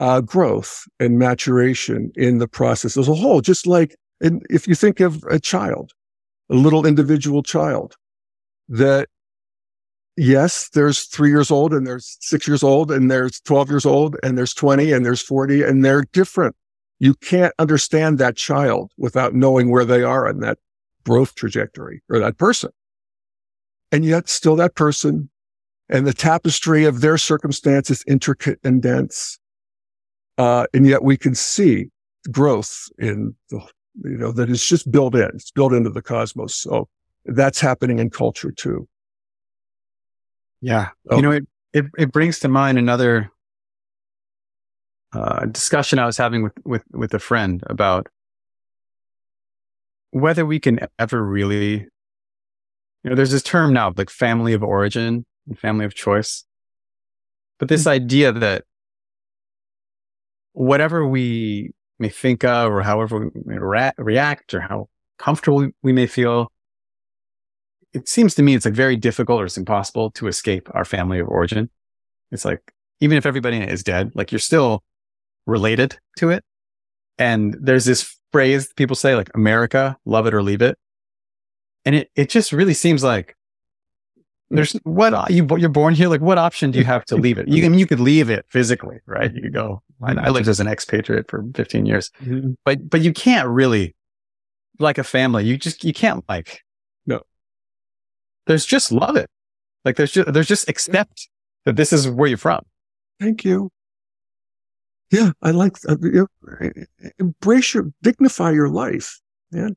uh, 0.00 0.20
growth 0.20 0.84
and 1.00 1.18
maturation 1.18 2.12
in 2.14 2.38
the 2.38 2.48
process 2.48 2.96
as 2.96 3.08
a 3.08 3.14
whole, 3.14 3.40
just 3.40 3.66
like 3.66 3.96
in, 4.20 4.40
if 4.50 4.66
you 4.66 4.74
think 4.74 5.00
of 5.00 5.22
a 5.28 5.38
child, 5.38 5.92
a 6.50 6.54
little 6.54 6.86
individual 6.86 7.42
child 7.42 7.96
that 8.68 9.08
yes, 10.16 10.68
there's 10.70 11.04
three 11.04 11.30
years 11.30 11.50
old 11.50 11.72
and 11.74 11.86
there's 11.86 12.16
six 12.20 12.46
years 12.46 12.62
old 12.62 12.90
and 12.90 13.10
there's 13.10 13.40
12 13.40 13.70
years 13.70 13.86
old 13.86 14.16
and 14.22 14.38
there's 14.38 14.54
20 14.54 14.92
and 14.92 15.04
there's 15.04 15.22
40 15.22 15.62
and 15.62 15.84
they're 15.84 16.04
different. 16.12 16.56
You 17.04 17.12
can't 17.12 17.52
understand 17.58 18.16
that 18.16 18.34
child 18.34 18.90
without 18.96 19.34
knowing 19.34 19.70
where 19.70 19.84
they 19.84 20.02
are 20.02 20.26
in 20.26 20.40
that 20.40 20.56
growth 21.04 21.34
trajectory 21.34 22.02
or 22.08 22.18
that 22.18 22.38
person. 22.38 22.70
And 23.92 24.06
yet 24.06 24.26
still 24.26 24.56
that 24.56 24.74
person 24.74 25.28
and 25.90 26.06
the 26.06 26.14
tapestry 26.14 26.86
of 26.86 27.02
their 27.02 27.18
circumstances 27.18 28.04
intricate 28.08 28.58
and 28.64 28.80
dense. 28.80 29.38
Uh, 30.38 30.64
and 30.72 30.86
yet 30.86 31.02
we 31.02 31.18
can 31.18 31.34
see 31.34 31.90
growth 32.30 32.88
in 32.98 33.34
the, 33.50 33.58
you 34.02 34.16
know, 34.16 34.32
that 34.32 34.48
is 34.48 34.64
just 34.64 34.90
built 34.90 35.14
in. 35.14 35.28
It's 35.34 35.50
built 35.50 35.74
into 35.74 35.90
the 35.90 36.00
cosmos. 36.00 36.54
So 36.54 36.88
that's 37.26 37.60
happening 37.60 37.98
in 37.98 38.08
culture 38.08 38.50
too. 38.50 38.88
Yeah. 40.62 40.88
You 41.10 41.20
know, 41.20 41.32
it, 41.32 41.46
it, 41.74 41.84
it 41.98 42.12
brings 42.12 42.38
to 42.38 42.48
mind 42.48 42.78
another 42.78 43.30
uh, 45.14 45.46
discussion 45.46 45.98
I 45.98 46.06
was 46.06 46.16
having 46.16 46.42
with, 46.42 46.52
with, 46.64 46.82
with 46.92 47.14
a 47.14 47.18
friend 47.18 47.62
about 47.66 48.08
whether 50.10 50.44
we 50.44 50.60
can 50.60 50.80
ever 50.98 51.24
really, 51.24 51.86
you 53.02 53.10
know, 53.10 53.14
there's 53.14 53.30
this 53.30 53.42
term 53.42 53.72
now 53.72 53.92
like 53.96 54.10
family 54.10 54.52
of 54.52 54.62
origin 54.62 55.24
and 55.48 55.58
family 55.58 55.84
of 55.84 55.94
choice. 55.94 56.44
But 57.58 57.68
this 57.68 57.82
mm-hmm. 57.82 57.90
idea 57.90 58.32
that 58.32 58.64
whatever 60.52 61.06
we 61.06 61.70
may 61.98 62.08
think 62.08 62.44
of 62.44 62.72
or 62.72 62.82
however 62.82 63.30
we 63.34 63.40
may 63.44 63.58
re- 63.58 63.92
react 63.98 64.54
or 64.54 64.60
how 64.60 64.88
comfortable 65.18 65.68
we 65.82 65.92
may 65.92 66.06
feel, 66.06 66.50
it 67.92 68.08
seems 68.08 68.34
to 68.34 68.42
me 68.42 68.54
it's 68.54 68.64
like 68.64 68.74
very 68.74 68.96
difficult 68.96 69.42
or 69.42 69.44
it's 69.44 69.56
impossible 69.56 70.10
to 70.12 70.26
escape 70.26 70.68
our 70.74 70.84
family 70.84 71.20
of 71.20 71.28
origin. 71.28 71.70
It's 72.32 72.44
like, 72.44 72.72
even 73.00 73.16
if 73.16 73.26
everybody 73.26 73.58
is 73.58 73.84
dead, 73.84 74.12
like 74.14 74.32
you're 74.32 74.38
still 74.38 74.82
related 75.46 75.98
to 76.18 76.30
it. 76.30 76.44
And 77.18 77.56
there's 77.60 77.84
this 77.84 78.18
phrase 78.32 78.72
people 78.76 78.96
say 78.96 79.14
like 79.14 79.30
America, 79.34 79.96
love 80.04 80.26
it 80.26 80.34
or 80.34 80.42
leave 80.42 80.62
it. 80.62 80.78
And 81.84 81.94
it, 81.94 82.10
it 82.16 82.28
just 82.30 82.52
really 82.52 82.74
seems 82.74 83.04
like 83.04 83.36
there's 84.50 84.72
what 84.84 85.30
you 85.30 85.46
you're 85.56 85.68
born 85.68 85.94
here. 85.94 86.08
Like, 86.08 86.20
what 86.20 86.38
option 86.38 86.70
do 86.70 86.78
you 86.78 86.84
have 86.84 87.04
to 87.06 87.16
leave 87.16 87.38
it? 87.38 87.48
You 87.48 87.62
can 87.62 87.74
you 87.74 87.86
could 87.86 88.00
leave 88.00 88.30
it 88.30 88.46
physically, 88.48 89.00
right? 89.06 89.32
You 89.34 89.42
could 89.42 89.54
go. 89.54 89.82
I, 90.02 90.28
lived 90.28 90.48
as 90.48 90.60
an 90.60 90.66
expatriate 90.66 91.30
for 91.30 91.42
15 91.54 91.86
years, 91.86 92.10
mm-hmm. 92.22 92.52
but 92.64 92.90
but 92.90 93.00
you 93.00 93.12
can't 93.12 93.48
really 93.48 93.94
like 94.78 94.98
a 94.98 95.04
family. 95.04 95.44
You 95.44 95.56
just 95.56 95.82
you 95.82 95.92
can't 95.92 96.24
like 96.28 96.60
no. 97.06 97.22
There's 98.46 98.66
just 98.66 98.92
love 98.92 99.16
it. 99.16 99.30
Like 99.84 99.96
there's 99.96 100.12
just 100.12 100.32
there's 100.32 100.48
just 100.48 100.68
accept 100.68 101.28
that 101.64 101.76
this 101.76 101.92
is 101.92 102.08
where 102.08 102.28
you're 102.28 102.38
from. 102.38 102.64
Thank 103.20 103.44
you. 103.44 103.70
Yeah, 105.10 105.32
I 105.42 105.50
like 105.52 105.76
uh, 105.88 105.96
you 106.00 106.28
know, 106.40 106.70
embrace 107.18 107.74
your 107.74 107.92
dignify 108.02 108.52
your 108.52 108.68
life, 108.68 109.20
man. 109.50 109.76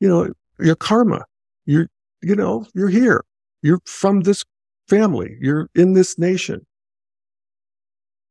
You 0.00 0.08
know 0.08 0.32
your 0.60 0.76
karma. 0.76 1.24
You're 1.64 1.88
you 2.22 2.36
know 2.36 2.66
you're 2.74 2.88
here. 2.88 3.24
You're 3.62 3.80
from 3.84 4.20
this 4.20 4.44
family. 4.88 5.36
You're 5.40 5.68
in 5.74 5.94
this 5.94 6.18
nation. 6.18 6.66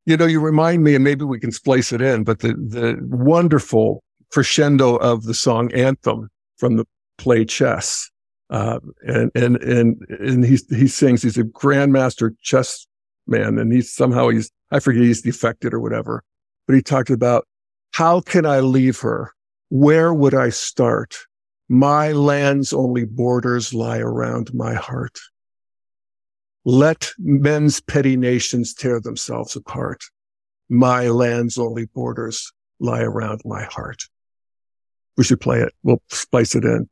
You 0.06 0.18
know, 0.18 0.26
you 0.26 0.40
remind 0.40 0.84
me, 0.84 0.94
and 0.94 1.04
maybe 1.04 1.26
we 1.26 1.40
can 1.40 1.52
splice 1.52 1.92
it 1.92 2.00
in, 2.00 2.24
but 2.24 2.40
the, 2.40 2.50
the 2.50 2.98
wonderful 3.02 4.04
crescendo 4.32 4.98
of 4.98 5.24
the 5.24 5.34
song 5.34 5.74
anthem 5.74 6.30
from 6.58 6.78
the 6.78 6.86
play 7.18 7.44
chess. 7.44 8.10
Uh, 8.52 8.80
and, 9.08 9.32
and, 9.34 9.56
and, 9.58 10.00
and 10.20 10.46
he, 10.46 10.60
he 10.70 10.88
sings, 10.88 11.24
he's 11.24 11.38
a 11.38 11.44
grandmaster 11.44 12.32
chess 12.42 12.86
man. 13.28 13.58
And 13.58 13.74
he's 13.74 13.92
somehow 13.92 14.30
he's, 14.30 14.52
I 14.72 14.80
forget 14.80 15.02
he's 15.02 15.22
defected 15.22 15.74
or 15.74 15.80
whatever, 15.80 16.24
but 16.68 16.76
he 16.76 16.82
talked 16.82 17.10
about 17.10 17.48
how 17.92 18.22
can 18.22 18.46
I 18.46 18.60
leave 18.60 19.00
her? 19.00 19.32
Where 19.70 20.14
would 20.14 20.34
I 20.34 20.50
start? 20.50 21.18
My 21.70 22.12
land's 22.12 22.74
only 22.74 23.06
borders 23.06 23.74
lie 23.74 24.00
around 24.00 24.54
my 24.54 24.74
heart. 24.74 25.18
Let 26.66 27.12
men's 27.18 27.80
petty 27.80 28.18
nations 28.18 28.74
tear 28.74 29.00
themselves 29.00 29.56
apart. 29.56 30.04
My 30.70 31.10
land's 31.10 31.58
only 31.58 31.86
borders 31.86 32.52
lie 32.80 33.02
around 33.02 33.42
my 33.46 33.64
heart. 33.64 34.04
We 35.18 35.24
should 35.24 35.40
play 35.40 35.62
it. 35.62 35.74
We'll 35.84 36.02
splice 36.10 36.56
it 36.56 36.66
in. 36.66 36.90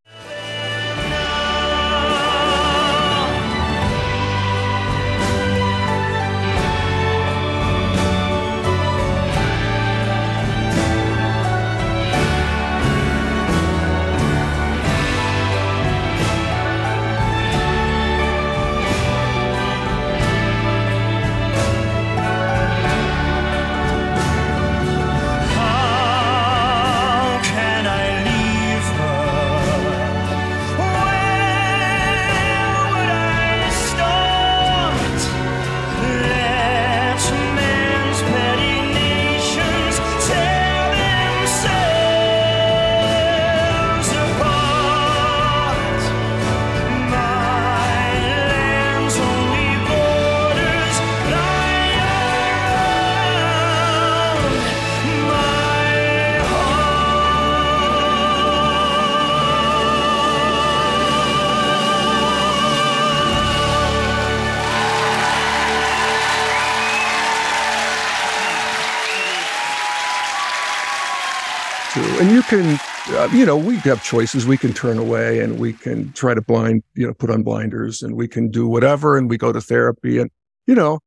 Uh, 73.23 73.27
you 73.31 73.45
know, 73.45 73.55
we 73.55 73.77
have 73.77 74.03
choices. 74.03 74.45
We 74.45 74.57
can 74.57 74.73
turn 74.73 74.97
away 74.97 75.39
and 75.39 75.57
we 75.57 75.73
can 75.73 76.11
try 76.11 76.33
to 76.33 76.41
blind, 76.41 76.83
you 76.95 77.07
know, 77.07 77.13
put 77.13 77.29
on 77.29 77.43
blinders 77.43 78.01
and 78.01 78.15
we 78.15 78.27
can 78.27 78.49
do 78.49 78.67
whatever 78.67 79.17
and 79.17 79.29
we 79.29 79.37
go 79.37 79.53
to 79.53 79.61
therapy 79.61 80.19
and, 80.19 80.29
you 80.67 80.75
know, 80.75 80.99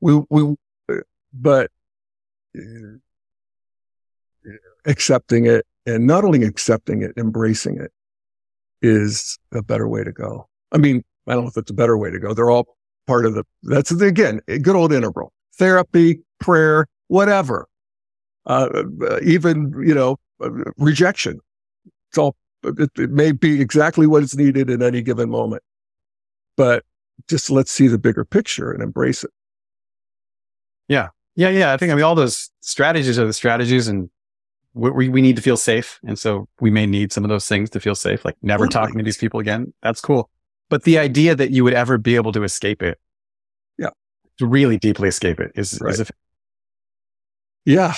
we, 0.00 0.20
we, 0.28 0.54
but 1.32 1.70
uh, 2.58 2.60
accepting 4.84 5.46
it 5.46 5.66
and 5.86 6.06
not 6.06 6.24
only 6.24 6.44
accepting 6.44 7.02
it, 7.02 7.12
embracing 7.16 7.80
it 7.80 7.92
is 8.82 9.38
a 9.52 9.62
better 9.62 9.88
way 9.88 10.04
to 10.04 10.12
go. 10.12 10.46
I 10.72 10.78
mean, 10.78 11.02
I 11.26 11.32
don't 11.32 11.44
know 11.44 11.48
if 11.48 11.56
it's 11.56 11.70
a 11.70 11.74
better 11.74 11.96
way 11.96 12.10
to 12.10 12.18
go. 12.18 12.34
They're 12.34 12.50
all 12.50 12.76
part 13.06 13.24
of 13.24 13.34
the, 13.34 13.44
that's 13.62 13.90
again, 13.90 14.40
a 14.48 14.58
good 14.58 14.76
old 14.76 14.92
integral 14.92 15.32
therapy, 15.56 16.20
prayer, 16.40 16.86
whatever. 17.08 17.68
Uh, 18.44 18.68
even, 19.22 19.72
you 19.86 19.94
know, 19.94 20.18
rejection. 20.76 21.40
It's 22.14 22.18
all, 22.18 22.36
it, 22.62 22.90
it 22.96 23.10
may 23.10 23.32
be 23.32 23.60
exactly 23.60 24.06
what 24.06 24.22
is 24.22 24.36
needed 24.36 24.70
in 24.70 24.84
any 24.84 25.02
given 25.02 25.28
moment, 25.28 25.64
but 26.56 26.84
just 27.26 27.50
let's 27.50 27.72
see 27.72 27.88
the 27.88 27.98
bigger 27.98 28.24
picture 28.24 28.70
and 28.70 28.84
embrace 28.84 29.24
it. 29.24 29.32
Yeah. 30.86 31.08
Yeah. 31.34 31.48
Yeah. 31.48 31.72
I 31.72 31.76
think, 31.76 31.90
I 31.90 31.96
mean, 31.96 32.04
all 32.04 32.14
those 32.14 32.52
strategies 32.60 33.18
are 33.18 33.26
the 33.26 33.32
strategies 33.32 33.88
and 33.88 34.10
we, 34.74 35.08
we 35.08 35.22
need 35.22 35.34
to 35.34 35.42
feel 35.42 35.56
safe. 35.56 35.98
And 36.06 36.16
so 36.16 36.46
we 36.60 36.70
may 36.70 36.86
need 36.86 37.12
some 37.12 37.24
of 37.24 37.30
those 37.30 37.48
things 37.48 37.68
to 37.70 37.80
feel 37.80 37.96
safe, 37.96 38.24
like 38.24 38.36
never 38.42 38.66
totally. 38.66 38.86
talking 38.86 38.98
to 38.98 39.04
these 39.04 39.18
people 39.18 39.40
again. 39.40 39.74
That's 39.82 40.00
cool. 40.00 40.30
But 40.70 40.84
the 40.84 41.00
idea 41.00 41.34
that 41.34 41.50
you 41.50 41.64
would 41.64 41.74
ever 41.74 41.98
be 41.98 42.14
able 42.14 42.30
to 42.30 42.44
escape 42.44 42.80
it. 42.80 43.00
Yeah. 43.76 43.90
To 44.38 44.46
really 44.46 44.78
deeply 44.78 45.08
escape 45.08 45.40
it 45.40 45.50
is, 45.56 45.80
right. 45.80 45.94
is 45.94 45.98
a, 45.98 46.06
yeah. 47.64 47.94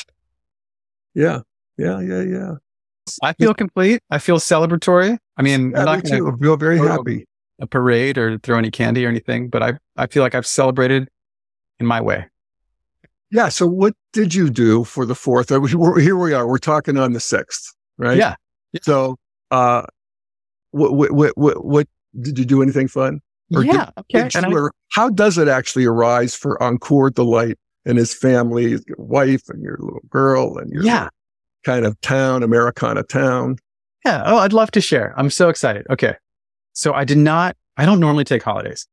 Yeah. 1.13 1.41
Yeah. 1.77 2.01
Yeah. 2.01 2.23
Yeah. 2.23 2.55
I 3.23 3.33
feel 3.35 3.55
complete. 3.55 4.03
I 4.11 4.19
feel 4.19 4.39
celebratory. 4.39 5.19
I 5.37 5.43
mean, 5.43 5.71
yeah, 5.71 5.81
I'm 5.81 5.85
not 5.85 6.05
going 6.05 6.25
to 6.25 6.37
feel 6.39 6.57
very 6.57 6.79
happy. 6.79 7.27
A 7.59 7.67
parade 7.67 8.19
or 8.19 8.39
throw 8.39 8.59
any 8.59 8.71
candy 8.71 9.07
or 9.07 9.09
anything, 9.09 9.49
but 9.49 9.63
I, 9.63 9.79
I 9.97 10.07
feel 10.07 10.23
like 10.23 10.35
I've 10.35 10.47
celebrated 10.47 11.09
in 11.81 11.87
my 11.87 12.01
way. 12.01 12.27
Yeah. 13.31 13.49
So 13.49 13.67
what 13.67 13.95
did 14.13 14.35
you 14.35 14.51
do 14.51 14.85
for 14.85 15.07
the 15.07 15.15
fourth? 15.15 15.49
Here 15.99 16.17
we 16.17 16.35
are. 16.35 16.47
We're 16.47 16.59
talking 16.59 16.99
on 16.99 17.13
the 17.13 17.21
sixth, 17.21 17.75
right? 17.97 18.19
Yeah. 18.19 18.35
yeah. 18.73 18.81
So, 18.83 19.17
uh, 19.51 19.83
what, 20.73 21.15
what, 21.15 21.37
what, 21.37 21.65
what, 21.65 21.89
did 22.21 22.39
you 22.39 22.45
do 22.45 22.63
anything 22.63 22.89
fun? 22.89 23.21
Or 23.55 23.65
yeah. 23.65 23.73
Did, 23.73 23.93
okay. 23.99 24.29
Did 24.29 24.51
you, 24.51 24.67
I, 24.67 24.71
how 24.91 25.11
does 25.11 25.39
it 25.39 25.49
actually 25.49 25.85
arise 25.85 26.35
for 26.35 26.59
Ankur 26.59 27.13
Delight 27.13 27.59
and 27.87 27.97
his 27.97 28.13
family, 28.13 28.71
his 28.71 28.85
wife 28.99 29.49
and 29.49 29.63
your 29.63 29.79
little 29.81 30.01
girl 30.11 30.59
and 30.59 30.71
your 30.71 30.83
yeah. 30.83 31.09
Kind 31.67 31.85
of 31.85 32.01
town, 32.01 32.45
Americana 32.45 33.03
town? 33.03 33.57
Yeah. 34.05 34.23
Oh, 34.25 34.39
I'd 34.39 34.53
love 34.53 34.71
to 34.71 34.81
share. 34.81 35.13
I'm 35.17 35.31
so 35.31 35.49
excited. 35.49 35.85
Okay. 35.91 36.15
So 36.73 36.95
I 36.95 37.05
did 37.05 37.19
not, 37.19 37.57
I 37.77 37.85
don't 37.85 37.99
normally 37.99 38.23
take 38.23 38.45
holidays. 38.45 38.87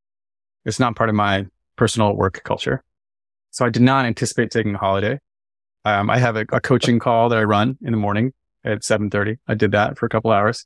It's 0.66 0.80
not 0.80 0.96
part 0.96 1.10
of 1.10 1.16
my 1.16 1.46
personal 1.76 2.16
work 2.16 2.42
culture. 2.44 2.84
So 3.52 3.64
I 3.64 3.70
did 3.70 3.84
not 3.84 4.06
anticipate 4.06 4.50
taking 4.50 4.74
a 4.74 4.80
holiday. 4.80 5.20
Um, 5.86 6.10
I 6.10 6.18
have 6.18 6.36
a, 6.36 6.46
a, 6.52 6.60
coaching 6.60 6.98
call 6.98 7.30
that 7.30 7.38
I 7.38 7.44
run 7.44 7.78
in 7.84 7.92
the 7.92 7.98
morning 7.98 8.34
at 8.64 8.80
7.30. 8.80 9.38
I 9.48 9.54
did 9.54 9.72
that 9.74 9.98
for 9.98 10.08
a 10.08 10.10
couple 10.10 10.32
hours. 10.32 10.66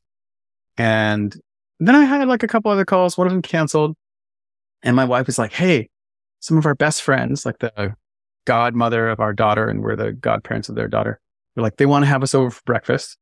And 0.77 1.35
then 1.79 1.95
I 1.95 2.05
had 2.05 2.27
like 2.27 2.43
a 2.43 2.47
couple 2.47 2.71
other 2.71 2.85
calls. 2.85 3.17
One 3.17 3.27
of 3.27 3.33
them 3.33 3.41
canceled. 3.41 3.97
And 4.83 4.95
my 4.95 5.05
wife 5.05 5.25
was 5.25 5.37
like, 5.39 5.51
Hey, 5.51 5.89
some 6.39 6.57
of 6.57 6.65
our 6.65 6.75
best 6.75 7.01
friends, 7.01 7.45
like 7.45 7.57
the 7.59 7.95
godmother 8.45 9.09
of 9.09 9.19
our 9.19 9.33
daughter, 9.33 9.67
and 9.67 9.81
we're 9.81 9.95
the 9.95 10.13
godparents 10.13 10.69
of 10.69 10.75
their 10.75 10.87
daughter. 10.87 11.19
They're 11.57 11.63
like, 11.63 11.77
they 11.77 11.87
want 11.87 12.03
to 12.03 12.07
have 12.07 12.21
us 12.21 12.35
over 12.35 12.51
for 12.51 12.61
breakfast. 12.67 13.17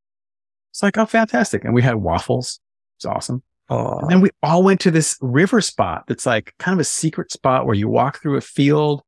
It's 0.70 0.82
like, 0.82 0.98
oh, 0.98 1.06
fantastic. 1.06 1.64
And 1.64 1.72
we 1.72 1.80
had 1.80 1.94
waffles. 1.94 2.60
It's 2.98 3.06
awesome. 3.06 3.42
Oh. 3.70 4.00
And 4.00 4.10
then 4.10 4.20
we 4.20 4.28
all 4.42 4.62
went 4.62 4.78
to 4.80 4.90
this 4.90 5.16
river 5.22 5.62
spot 5.62 6.04
that's 6.06 6.26
like 6.26 6.52
kind 6.58 6.74
of 6.74 6.80
a 6.80 6.84
secret 6.84 7.32
spot 7.32 7.64
where 7.64 7.74
you 7.74 7.88
walk 7.88 8.20
through 8.20 8.36
a 8.36 8.42
field 8.42 9.02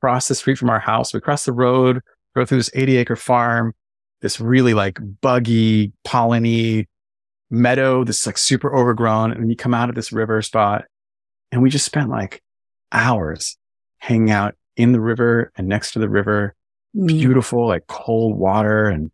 across 0.00 0.26
the 0.26 0.34
street 0.34 0.58
from 0.58 0.70
our 0.70 0.80
house. 0.80 1.14
We 1.14 1.20
cross 1.20 1.44
the 1.44 1.52
road, 1.52 2.00
go 2.34 2.44
through 2.44 2.58
this 2.58 2.70
80 2.74 2.96
acre 2.96 3.14
farm, 3.14 3.76
this 4.22 4.40
really 4.40 4.74
like 4.74 4.98
buggy, 5.20 5.92
polleny 6.04 6.88
meadow 7.50 8.02
that's 8.02 8.26
like 8.26 8.38
super 8.38 8.76
overgrown. 8.76 9.30
And 9.30 9.48
you 9.50 9.54
come 9.54 9.72
out 9.72 9.88
of 9.88 9.94
this 9.94 10.10
river 10.10 10.42
spot 10.42 10.84
and 11.52 11.62
we 11.62 11.70
just 11.70 11.86
spent 11.86 12.10
like 12.10 12.42
hours 12.90 13.56
hanging 13.98 14.32
out 14.32 14.56
in 14.76 14.90
the 14.90 15.00
river 15.00 15.52
and 15.54 15.68
next 15.68 15.92
to 15.92 16.00
the 16.00 16.08
river. 16.08 16.56
Mm. 16.98 17.06
Beautiful, 17.06 17.66
like 17.66 17.86
cold 17.86 18.36
water. 18.36 18.86
And 18.86 19.10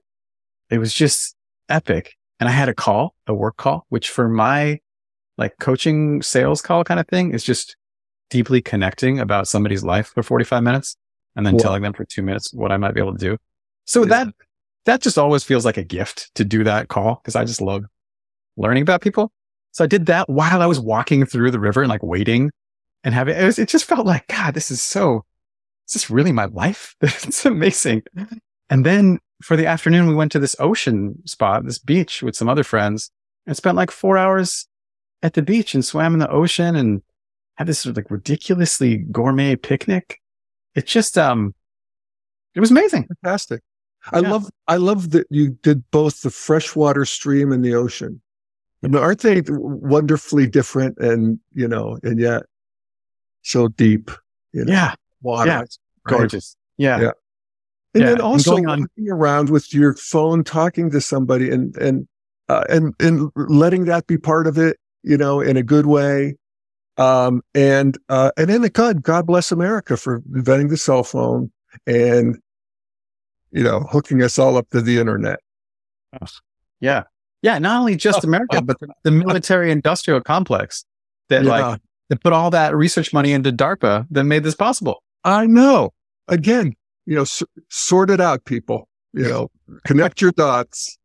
it 0.70 0.78
was 0.78 0.94
just 0.94 1.36
epic. 1.68 2.16
And 2.40 2.48
I 2.48 2.52
had 2.52 2.68
a 2.68 2.74
call, 2.74 3.14
a 3.26 3.34
work 3.34 3.56
call, 3.56 3.86
which 3.90 4.10
for 4.10 4.28
my 4.28 4.80
like 5.36 5.56
coaching 5.58 6.22
sales 6.22 6.62
call 6.62 6.84
kind 6.84 7.00
of 7.00 7.08
thing 7.08 7.32
is 7.32 7.44
just 7.44 7.76
deeply 8.30 8.62
connecting 8.62 9.20
about 9.20 9.48
somebody's 9.48 9.84
life 9.84 10.08
for 10.08 10.22
45 10.22 10.62
minutes 10.62 10.96
and 11.36 11.44
then 11.44 11.58
telling 11.58 11.82
them 11.82 11.92
for 11.92 12.04
two 12.04 12.22
minutes 12.22 12.52
what 12.54 12.72
I 12.72 12.76
might 12.76 12.94
be 12.94 13.00
able 13.00 13.12
to 13.12 13.18
do. 13.18 13.36
So 13.84 14.02
yeah. 14.02 14.08
that, 14.08 14.34
that 14.86 15.00
just 15.02 15.18
always 15.18 15.44
feels 15.44 15.64
like 15.64 15.76
a 15.76 15.84
gift 15.84 16.34
to 16.36 16.44
do 16.44 16.64
that 16.64 16.88
call 16.88 17.16
because 17.16 17.36
I 17.36 17.44
just 17.44 17.60
love 17.60 17.84
learning 18.56 18.82
about 18.82 19.02
people. 19.02 19.32
So 19.72 19.82
I 19.82 19.86
did 19.88 20.06
that 20.06 20.28
while 20.28 20.62
I 20.62 20.66
was 20.66 20.78
walking 20.78 21.26
through 21.26 21.50
the 21.50 21.58
river 21.58 21.82
and 21.82 21.90
like 21.90 22.02
waiting 22.02 22.50
and 23.02 23.12
having, 23.14 23.36
it, 23.36 23.44
was, 23.44 23.58
it 23.58 23.68
just 23.68 23.84
felt 23.84 24.06
like, 24.06 24.26
God, 24.28 24.54
this 24.54 24.70
is 24.70 24.80
so, 24.80 25.24
is 25.88 25.94
this 25.94 26.10
really 26.10 26.32
my 26.32 26.46
life? 26.46 26.94
it's 27.00 27.44
amazing. 27.44 28.02
And 28.70 28.84
then 28.84 29.18
for 29.42 29.56
the 29.56 29.66
afternoon, 29.66 30.06
we 30.06 30.14
went 30.14 30.32
to 30.32 30.38
this 30.38 30.56
ocean 30.58 31.16
spot, 31.26 31.64
this 31.64 31.78
beach 31.78 32.22
with 32.22 32.36
some 32.36 32.48
other 32.48 32.64
friends 32.64 33.10
and 33.46 33.56
spent 33.56 33.76
like 33.76 33.90
four 33.90 34.16
hours 34.16 34.66
at 35.22 35.34
the 35.34 35.42
beach 35.42 35.74
and 35.74 35.84
swam 35.84 36.14
in 36.14 36.18
the 36.18 36.30
ocean 36.30 36.76
and 36.76 37.02
had 37.56 37.66
this 37.66 37.80
sort 37.80 37.92
of 37.92 37.96
like 37.96 38.10
ridiculously 38.10 38.98
gourmet 38.98 39.56
picnic. 39.56 40.20
It 40.74 40.86
just, 40.86 41.18
um, 41.18 41.54
it 42.54 42.60
was 42.60 42.70
amazing. 42.70 43.06
Fantastic. 43.22 43.62
I 44.12 44.20
yeah. 44.20 44.30
love, 44.30 44.50
I 44.68 44.76
love 44.76 45.10
that 45.10 45.26
you 45.30 45.50
did 45.62 45.88
both 45.90 46.22
the 46.22 46.30
freshwater 46.30 47.04
stream 47.04 47.52
and 47.52 47.64
the 47.64 47.74
ocean. 47.74 48.20
I 48.82 48.88
mean, 48.88 49.02
aren't 49.02 49.20
they 49.20 49.42
wonderfully 49.48 50.46
different 50.46 50.98
and, 50.98 51.38
you 51.54 51.66
know, 51.66 51.98
and 52.02 52.18
yet 52.18 52.42
so 53.42 53.68
deep? 53.68 54.10
You 54.52 54.64
know, 54.66 54.72
yeah. 54.72 54.94
Water. 55.24 55.50
Yeah. 55.50 55.64
Gorgeous. 56.06 56.56
Yeah. 56.76 57.00
Yeah. 57.00 57.10
And 57.94 58.02
yeah. 58.02 58.10
then 58.10 58.20
also 58.20 58.56
and 58.56 58.68
on- 58.68 58.80
walking 58.82 59.10
around 59.10 59.50
with 59.50 59.72
your 59.72 59.94
phone, 59.94 60.44
talking 60.44 60.90
to 60.90 61.00
somebody 61.00 61.50
and, 61.50 61.76
and, 61.76 62.06
uh, 62.48 62.64
and, 62.68 62.94
and 63.00 63.30
letting 63.36 63.86
that 63.86 64.06
be 64.06 64.18
part 64.18 64.46
of 64.46 64.58
it, 64.58 64.76
you 65.02 65.16
know, 65.16 65.40
in 65.40 65.56
a 65.56 65.62
good 65.62 65.86
way. 65.86 66.36
Um, 66.98 67.42
and, 67.54 67.96
uh, 68.08 68.30
and 68.36 68.50
then 68.50 68.62
God, 68.62 69.02
God 69.02 69.26
bless 69.26 69.50
America 69.50 69.96
for 69.96 70.22
inventing 70.34 70.68
the 70.68 70.76
cell 70.76 71.04
phone 71.04 71.50
and, 71.86 72.38
you 73.50 73.62
know, 73.62 73.80
hooking 73.90 74.22
us 74.22 74.38
all 74.38 74.56
up 74.56 74.68
to 74.70 74.82
the 74.82 74.98
internet. 74.98 75.38
Yeah. 76.80 77.04
Yeah. 77.42 77.58
Not 77.58 77.80
only 77.80 77.96
just 77.96 78.24
America, 78.24 78.60
but 78.60 78.78
the, 78.80 78.88
the 79.04 79.10
military 79.10 79.70
industrial 79.70 80.20
complex 80.20 80.84
that 81.28 81.44
yeah. 81.44 81.50
like, 81.50 81.80
that 82.10 82.20
put 82.22 82.32
all 82.32 82.50
that 82.50 82.74
research 82.74 83.12
money 83.12 83.32
into 83.32 83.52
DARPA 83.52 84.06
that 84.10 84.24
made 84.24 84.42
this 84.42 84.54
possible. 84.54 85.02
I 85.24 85.46
know. 85.46 85.90
Again, 86.28 86.74
you 87.06 87.14
know, 87.16 87.22
s- 87.22 87.42
sort 87.70 88.10
it 88.10 88.20
out, 88.20 88.44
people. 88.44 88.88
You 89.12 89.28
know, 89.28 89.50
connect 89.84 90.20
your 90.20 90.32
dots. 90.32 90.98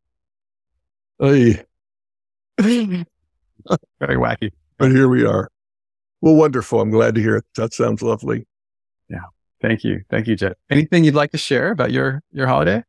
Hey. 1.18 1.64
Very 2.58 3.06
wacky. 4.16 4.50
But 4.78 4.90
here 4.90 5.08
we 5.08 5.24
are. 5.24 5.50
Well, 6.20 6.34
wonderful. 6.34 6.80
I'm 6.80 6.90
glad 6.90 7.14
to 7.14 7.20
hear 7.20 7.36
it. 7.36 7.44
That 7.56 7.72
sounds 7.72 8.02
lovely. 8.02 8.46
Yeah. 9.08 9.18
Thank 9.62 9.84
you. 9.84 10.02
Thank 10.10 10.26
you, 10.26 10.36
Jet. 10.36 10.56
Anything 10.70 11.04
you'd 11.04 11.14
like 11.14 11.32
to 11.32 11.38
share 11.38 11.70
about 11.70 11.92
your, 11.92 12.22
your 12.32 12.46
holiday? 12.46 12.82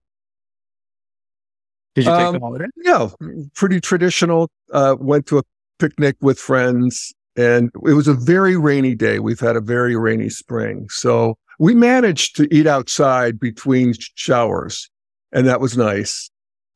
Did 1.96 2.06
you 2.06 2.12
take 2.12 2.22
um, 2.22 2.34
the 2.36 2.40
holiday? 2.40 2.66
Yeah, 2.78 3.10
pretty 3.54 3.82
traditional. 3.82 4.50
Uh, 4.72 4.96
went 4.98 5.26
to 5.28 5.40
a 5.40 5.44
picnic 5.80 6.16
with 6.22 6.40
friends 6.40 7.14
and 7.36 7.72
it 7.86 7.94
was 7.94 8.08
a 8.08 8.14
very 8.14 8.58
rainy 8.58 8.96
day. 8.96 9.20
We've 9.20 9.40
had 9.40 9.56
a 9.56 9.62
very 9.62 9.96
rainy 9.96 10.30
spring. 10.30 10.88
So 10.90 11.38
we 11.60 11.74
managed 11.76 12.36
to 12.38 12.54
eat 12.54 12.68
outside 12.68 13.40
between 13.40 13.94
showers 14.16 14.90
and 15.32 15.48
that 15.48 15.62
was 15.62 15.78
nice. 15.78 16.30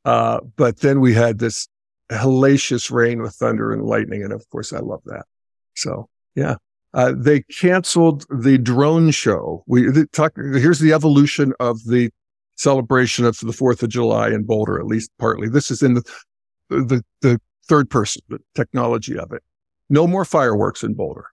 Uh, 0.04 0.40
but 0.56 0.80
then 0.80 1.00
we 1.00 1.12
had 1.12 1.38
this 1.38 1.68
hellacious 2.10 2.90
rain 2.90 3.20
with 3.20 3.34
thunder 3.34 3.72
and 3.72 3.82
lightning. 3.84 4.22
And 4.22 4.32
of 4.32 4.48
course, 4.50 4.72
I 4.72 4.78
love 4.78 5.02
that. 5.06 5.24
So 5.74 6.08
yeah. 6.34 6.56
Uh, 6.94 7.12
they 7.14 7.42
canceled 7.42 8.24
the 8.30 8.56
drone 8.56 9.10
show. 9.10 9.62
We 9.66 10.06
talk, 10.12 10.32
here's 10.36 10.78
the 10.78 10.94
evolution 10.94 11.52
of 11.60 11.84
the 11.84 12.10
celebration 12.54 13.26
of 13.26 13.38
the 13.40 13.52
4th 13.52 13.82
of 13.82 13.90
July 13.90 14.28
in 14.28 14.44
Boulder, 14.44 14.78
at 14.78 14.86
least 14.86 15.10
partly. 15.18 15.48
This 15.48 15.70
is 15.70 15.82
in 15.82 15.94
the, 15.94 16.02
the, 16.70 17.04
the 17.20 17.38
third 17.68 17.90
person, 17.90 18.22
the 18.30 18.38
technology 18.54 19.18
of 19.18 19.30
it. 19.32 19.42
No 19.88 20.06
more 20.06 20.24
fireworks 20.24 20.82
in 20.82 20.94
Boulder. 20.94 21.26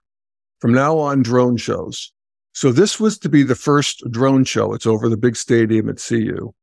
From 0.60 0.72
now 0.72 0.98
on, 0.98 1.22
drone 1.22 1.56
shows. 1.56 2.12
So 2.52 2.70
this 2.72 3.00
was 3.00 3.18
to 3.18 3.28
be 3.28 3.42
the 3.42 3.54
first 3.54 4.02
drone 4.10 4.44
show. 4.44 4.72
It's 4.72 4.86
over 4.86 5.08
the 5.08 5.16
big 5.16 5.36
stadium 5.36 5.88
at 5.88 5.96
CU. 5.98 6.54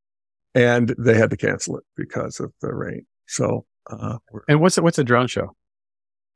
and 0.54 0.94
they 0.98 1.16
had 1.16 1.30
to 1.30 1.38
cancel 1.38 1.78
it 1.78 1.84
because 1.96 2.40
of 2.40 2.52
the 2.62 2.74
rain. 2.74 3.06
So, 3.28 3.66
uh, 3.90 4.18
and 4.48 4.60
what's 4.62 4.78
a, 4.78 4.82
what's 4.82 5.00
a 5.00 5.04
drone 5.04 5.28
show? 5.28 5.56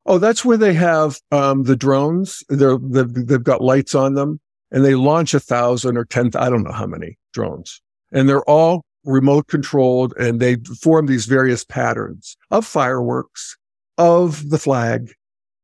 Oh, 0.06 0.18
that's 0.18 0.44
where 0.44 0.56
they 0.56 0.72
have 0.74 1.18
um, 1.32 1.64
the 1.64 1.76
drones. 1.76 2.44
They're 2.48 2.78
they've, 2.78 3.12
they've 3.12 3.42
got 3.42 3.60
lights 3.60 3.94
on 3.94 4.14
them, 4.14 4.40
and 4.70 4.84
they 4.84 4.94
launch 4.94 5.34
a 5.34 5.40
thousand 5.40 5.96
or 5.96 6.04
ten. 6.04 6.30
I 6.36 6.48
don't 6.48 6.62
know 6.62 6.72
how 6.72 6.86
many 6.86 7.18
drones, 7.32 7.80
and 8.12 8.28
they're 8.28 8.48
all 8.48 8.84
remote 9.04 9.48
controlled, 9.48 10.14
and 10.18 10.40
they 10.40 10.56
form 10.80 11.06
these 11.06 11.26
various 11.26 11.64
patterns 11.64 12.36
of 12.50 12.64
fireworks, 12.64 13.56
of 13.98 14.50
the 14.50 14.58
flag, 14.58 15.12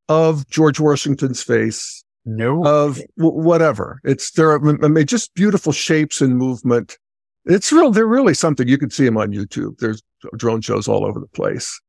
of 0.09 0.47
George 0.49 0.79
Washington's 0.79 1.41
face, 1.41 2.03
no, 2.25 2.63
of 2.65 3.01
w- 3.17 3.41
whatever. 3.41 3.99
It's 4.03 4.31
they're 4.31 4.53
I 4.53 4.87
mean, 4.87 5.05
just 5.05 5.33
beautiful 5.33 5.71
shapes 5.71 6.21
and 6.21 6.37
movement. 6.37 6.97
It's 7.45 7.71
real. 7.71 7.91
They're 7.91 8.07
really 8.07 8.33
something. 8.33 8.67
You 8.67 8.77
can 8.77 8.89
see 8.89 9.05
them 9.05 9.17
on 9.17 9.31
YouTube. 9.33 9.77
There's 9.79 10.01
drone 10.37 10.61
shows 10.61 10.87
all 10.87 11.05
over 11.05 11.19
the 11.19 11.27
place. 11.27 11.79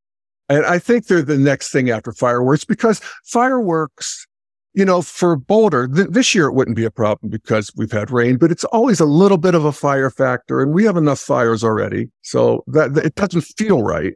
And 0.48 0.66
I 0.66 0.79
think 0.79 1.07
they're 1.07 1.22
the 1.22 1.38
next 1.38 1.70
thing 1.70 1.90
after 1.90 2.12
fireworks 2.12 2.64
because 2.64 3.00
fireworks, 3.24 4.27
you 4.74 4.85
know, 4.85 5.00
for 5.00 5.37
Boulder, 5.37 5.88
th- 5.88 6.09
this 6.11 6.35
year 6.35 6.46
it 6.46 6.53
wouldn't 6.53 6.77
be 6.77 6.85
a 6.85 6.90
problem 6.90 7.31
because 7.31 7.70
we've 7.77 7.92
had 7.92 8.11
rain, 8.11 8.37
but 8.37 8.50
it's 8.50 8.64
always 8.64 9.00
a 9.00 9.07
little 9.07 9.38
bit 9.38 9.55
of 9.55 9.64
a 9.64 9.72
fire 9.72 10.11
factor 10.11 10.61
and 10.61 10.74
we 10.74 10.85
have 10.85 10.96
enough 10.96 11.20
fires 11.20 11.64
already. 11.64 12.11
So 12.22 12.62
that, 12.66 12.94
that 12.94 13.07
it 13.07 13.14
doesn't 13.14 13.42
feel 13.42 13.83
right. 13.83 14.14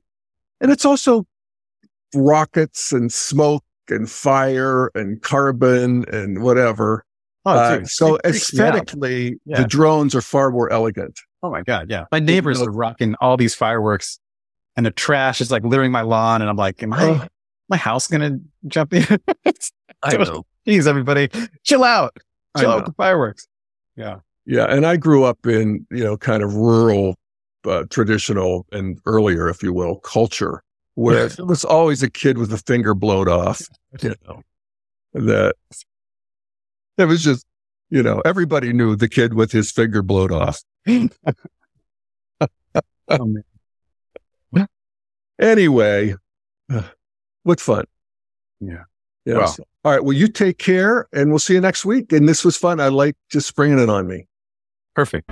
And 0.61 0.70
it's 0.70 0.84
also 0.84 1.26
rockets 2.14 2.92
and 2.92 3.12
smoke 3.12 3.64
and 3.90 4.11
fire 4.11 4.90
and 4.94 5.22
carbon 5.22 6.05
and 6.12 6.42
whatever. 6.42 7.05
Oh, 7.44 7.53
uh, 7.53 7.85
so 7.85 8.18
aesthetically, 8.24 9.37
yeah. 9.46 9.62
the 9.62 9.68
drones 9.68 10.14
are 10.14 10.20
far 10.20 10.51
more 10.51 10.70
elegant. 10.70 11.18
Oh 11.42 11.51
my 11.51 11.62
God. 11.62 11.90
Yeah. 11.90 12.05
My 12.11 12.18
neighbors 12.18 12.61
are 12.61 12.70
rocking 12.70 13.14
all 13.20 13.37
these 13.37 13.55
fireworks 13.55 14.18
and 14.77 14.85
the 14.85 14.90
trash 14.90 15.40
is 15.40 15.51
like 15.51 15.64
littering 15.64 15.92
my 15.92 16.03
lawn. 16.03 16.40
And 16.40 16.51
I'm 16.51 16.57
like, 16.57 16.83
am 16.83 16.92
I, 16.92 17.11
uh, 17.11 17.27
my 17.68 17.77
house 17.77 18.07
going 18.07 18.20
to 18.20 18.40
jump 18.68 18.92
in? 18.92 19.05
I 20.03 20.16
know. 20.16 20.44
Jeez, 20.66 20.87
everybody 20.87 21.29
chill 21.64 21.85
out. 21.85 22.16
Chill 22.59 22.70
out 22.70 22.77
with 22.77 22.87
the 22.87 22.92
fireworks. 22.92 23.48
Yeah. 23.96 24.16
Yeah. 24.46 24.64
And 24.64 24.85
I 24.85 24.96
grew 24.96 25.24
up 25.24 25.46
in, 25.46 25.87
you 25.90 26.05
know, 26.05 26.16
kind 26.16 26.42
of 26.42 26.55
rural, 26.55 27.14
uh, 27.64 27.85
traditional 27.90 28.66
and 28.72 29.01
earlier, 29.07 29.48
if 29.48 29.62
you 29.62 29.72
will, 29.72 29.96
culture 30.01 30.62
where 30.98 31.26
it 31.26 31.46
was 31.46 31.64
always 31.64 32.02
a 32.02 32.11
kid 32.11 32.38
with 32.38 32.52
a 32.52 32.58
finger 32.58 32.92
blowed 32.92 33.28
off, 33.28 33.62
you 34.02 34.16
know, 34.26 34.42
that 35.12 35.54
it 36.98 37.04
was 37.04 37.22
just, 37.22 37.46
you 37.88 38.02
know, 38.02 38.20
everybody 38.24 38.72
knew 38.72 38.96
the 38.96 39.08
kid 39.08 39.34
with 39.34 39.52
his 39.52 39.70
finger 39.70 40.02
blowed 40.02 40.32
off. 40.32 40.61
oh, 40.88 41.08
anyway, 45.38 46.16
what 47.44 47.61
fun. 47.61 47.84
Yeah. 48.61 48.82
Yeah. 49.24 49.52
All 49.84 49.92
right. 49.92 50.02
Well, 50.02 50.16
you 50.16 50.26
take 50.26 50.58
care 50.58 51.06
and 51.12 51.30
we'll 51.30 51.38
see 51.38 51.54
you 51.54 51.61
next 51.61 51.84
week. 51.84 52.12
And 52.12 52.28
this 52.28 52.44
was 52.44 52.56
fun. 52.56 52.80
I 52.80 52.88
like 52.88 53.14
just 53.30 53.46
springing 53.46 53.78
it 53.78 53.88
on 53.88 54.08
me. 54.08 54.26
Perfect. 54.94 55.30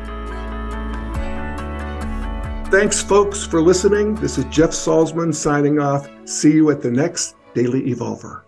Thanks, 2.68 3.00
folks, 3.00 3.44
for 3.46 3.62
listening. 3.62 4.16
This 4.16 4.38
is 4.38 4.44
Jeff 4.46 4.70
Salzman 4.70 5.32
signing 5.32 5.78
off. 5.78 6.08
See 6.24 6.52
you 6.52 6.70
at 6.70 6.82
the 6.82 6.90
next 6.90 7.36
Daily 7.54 7.82
Evolver. 7.94 8.45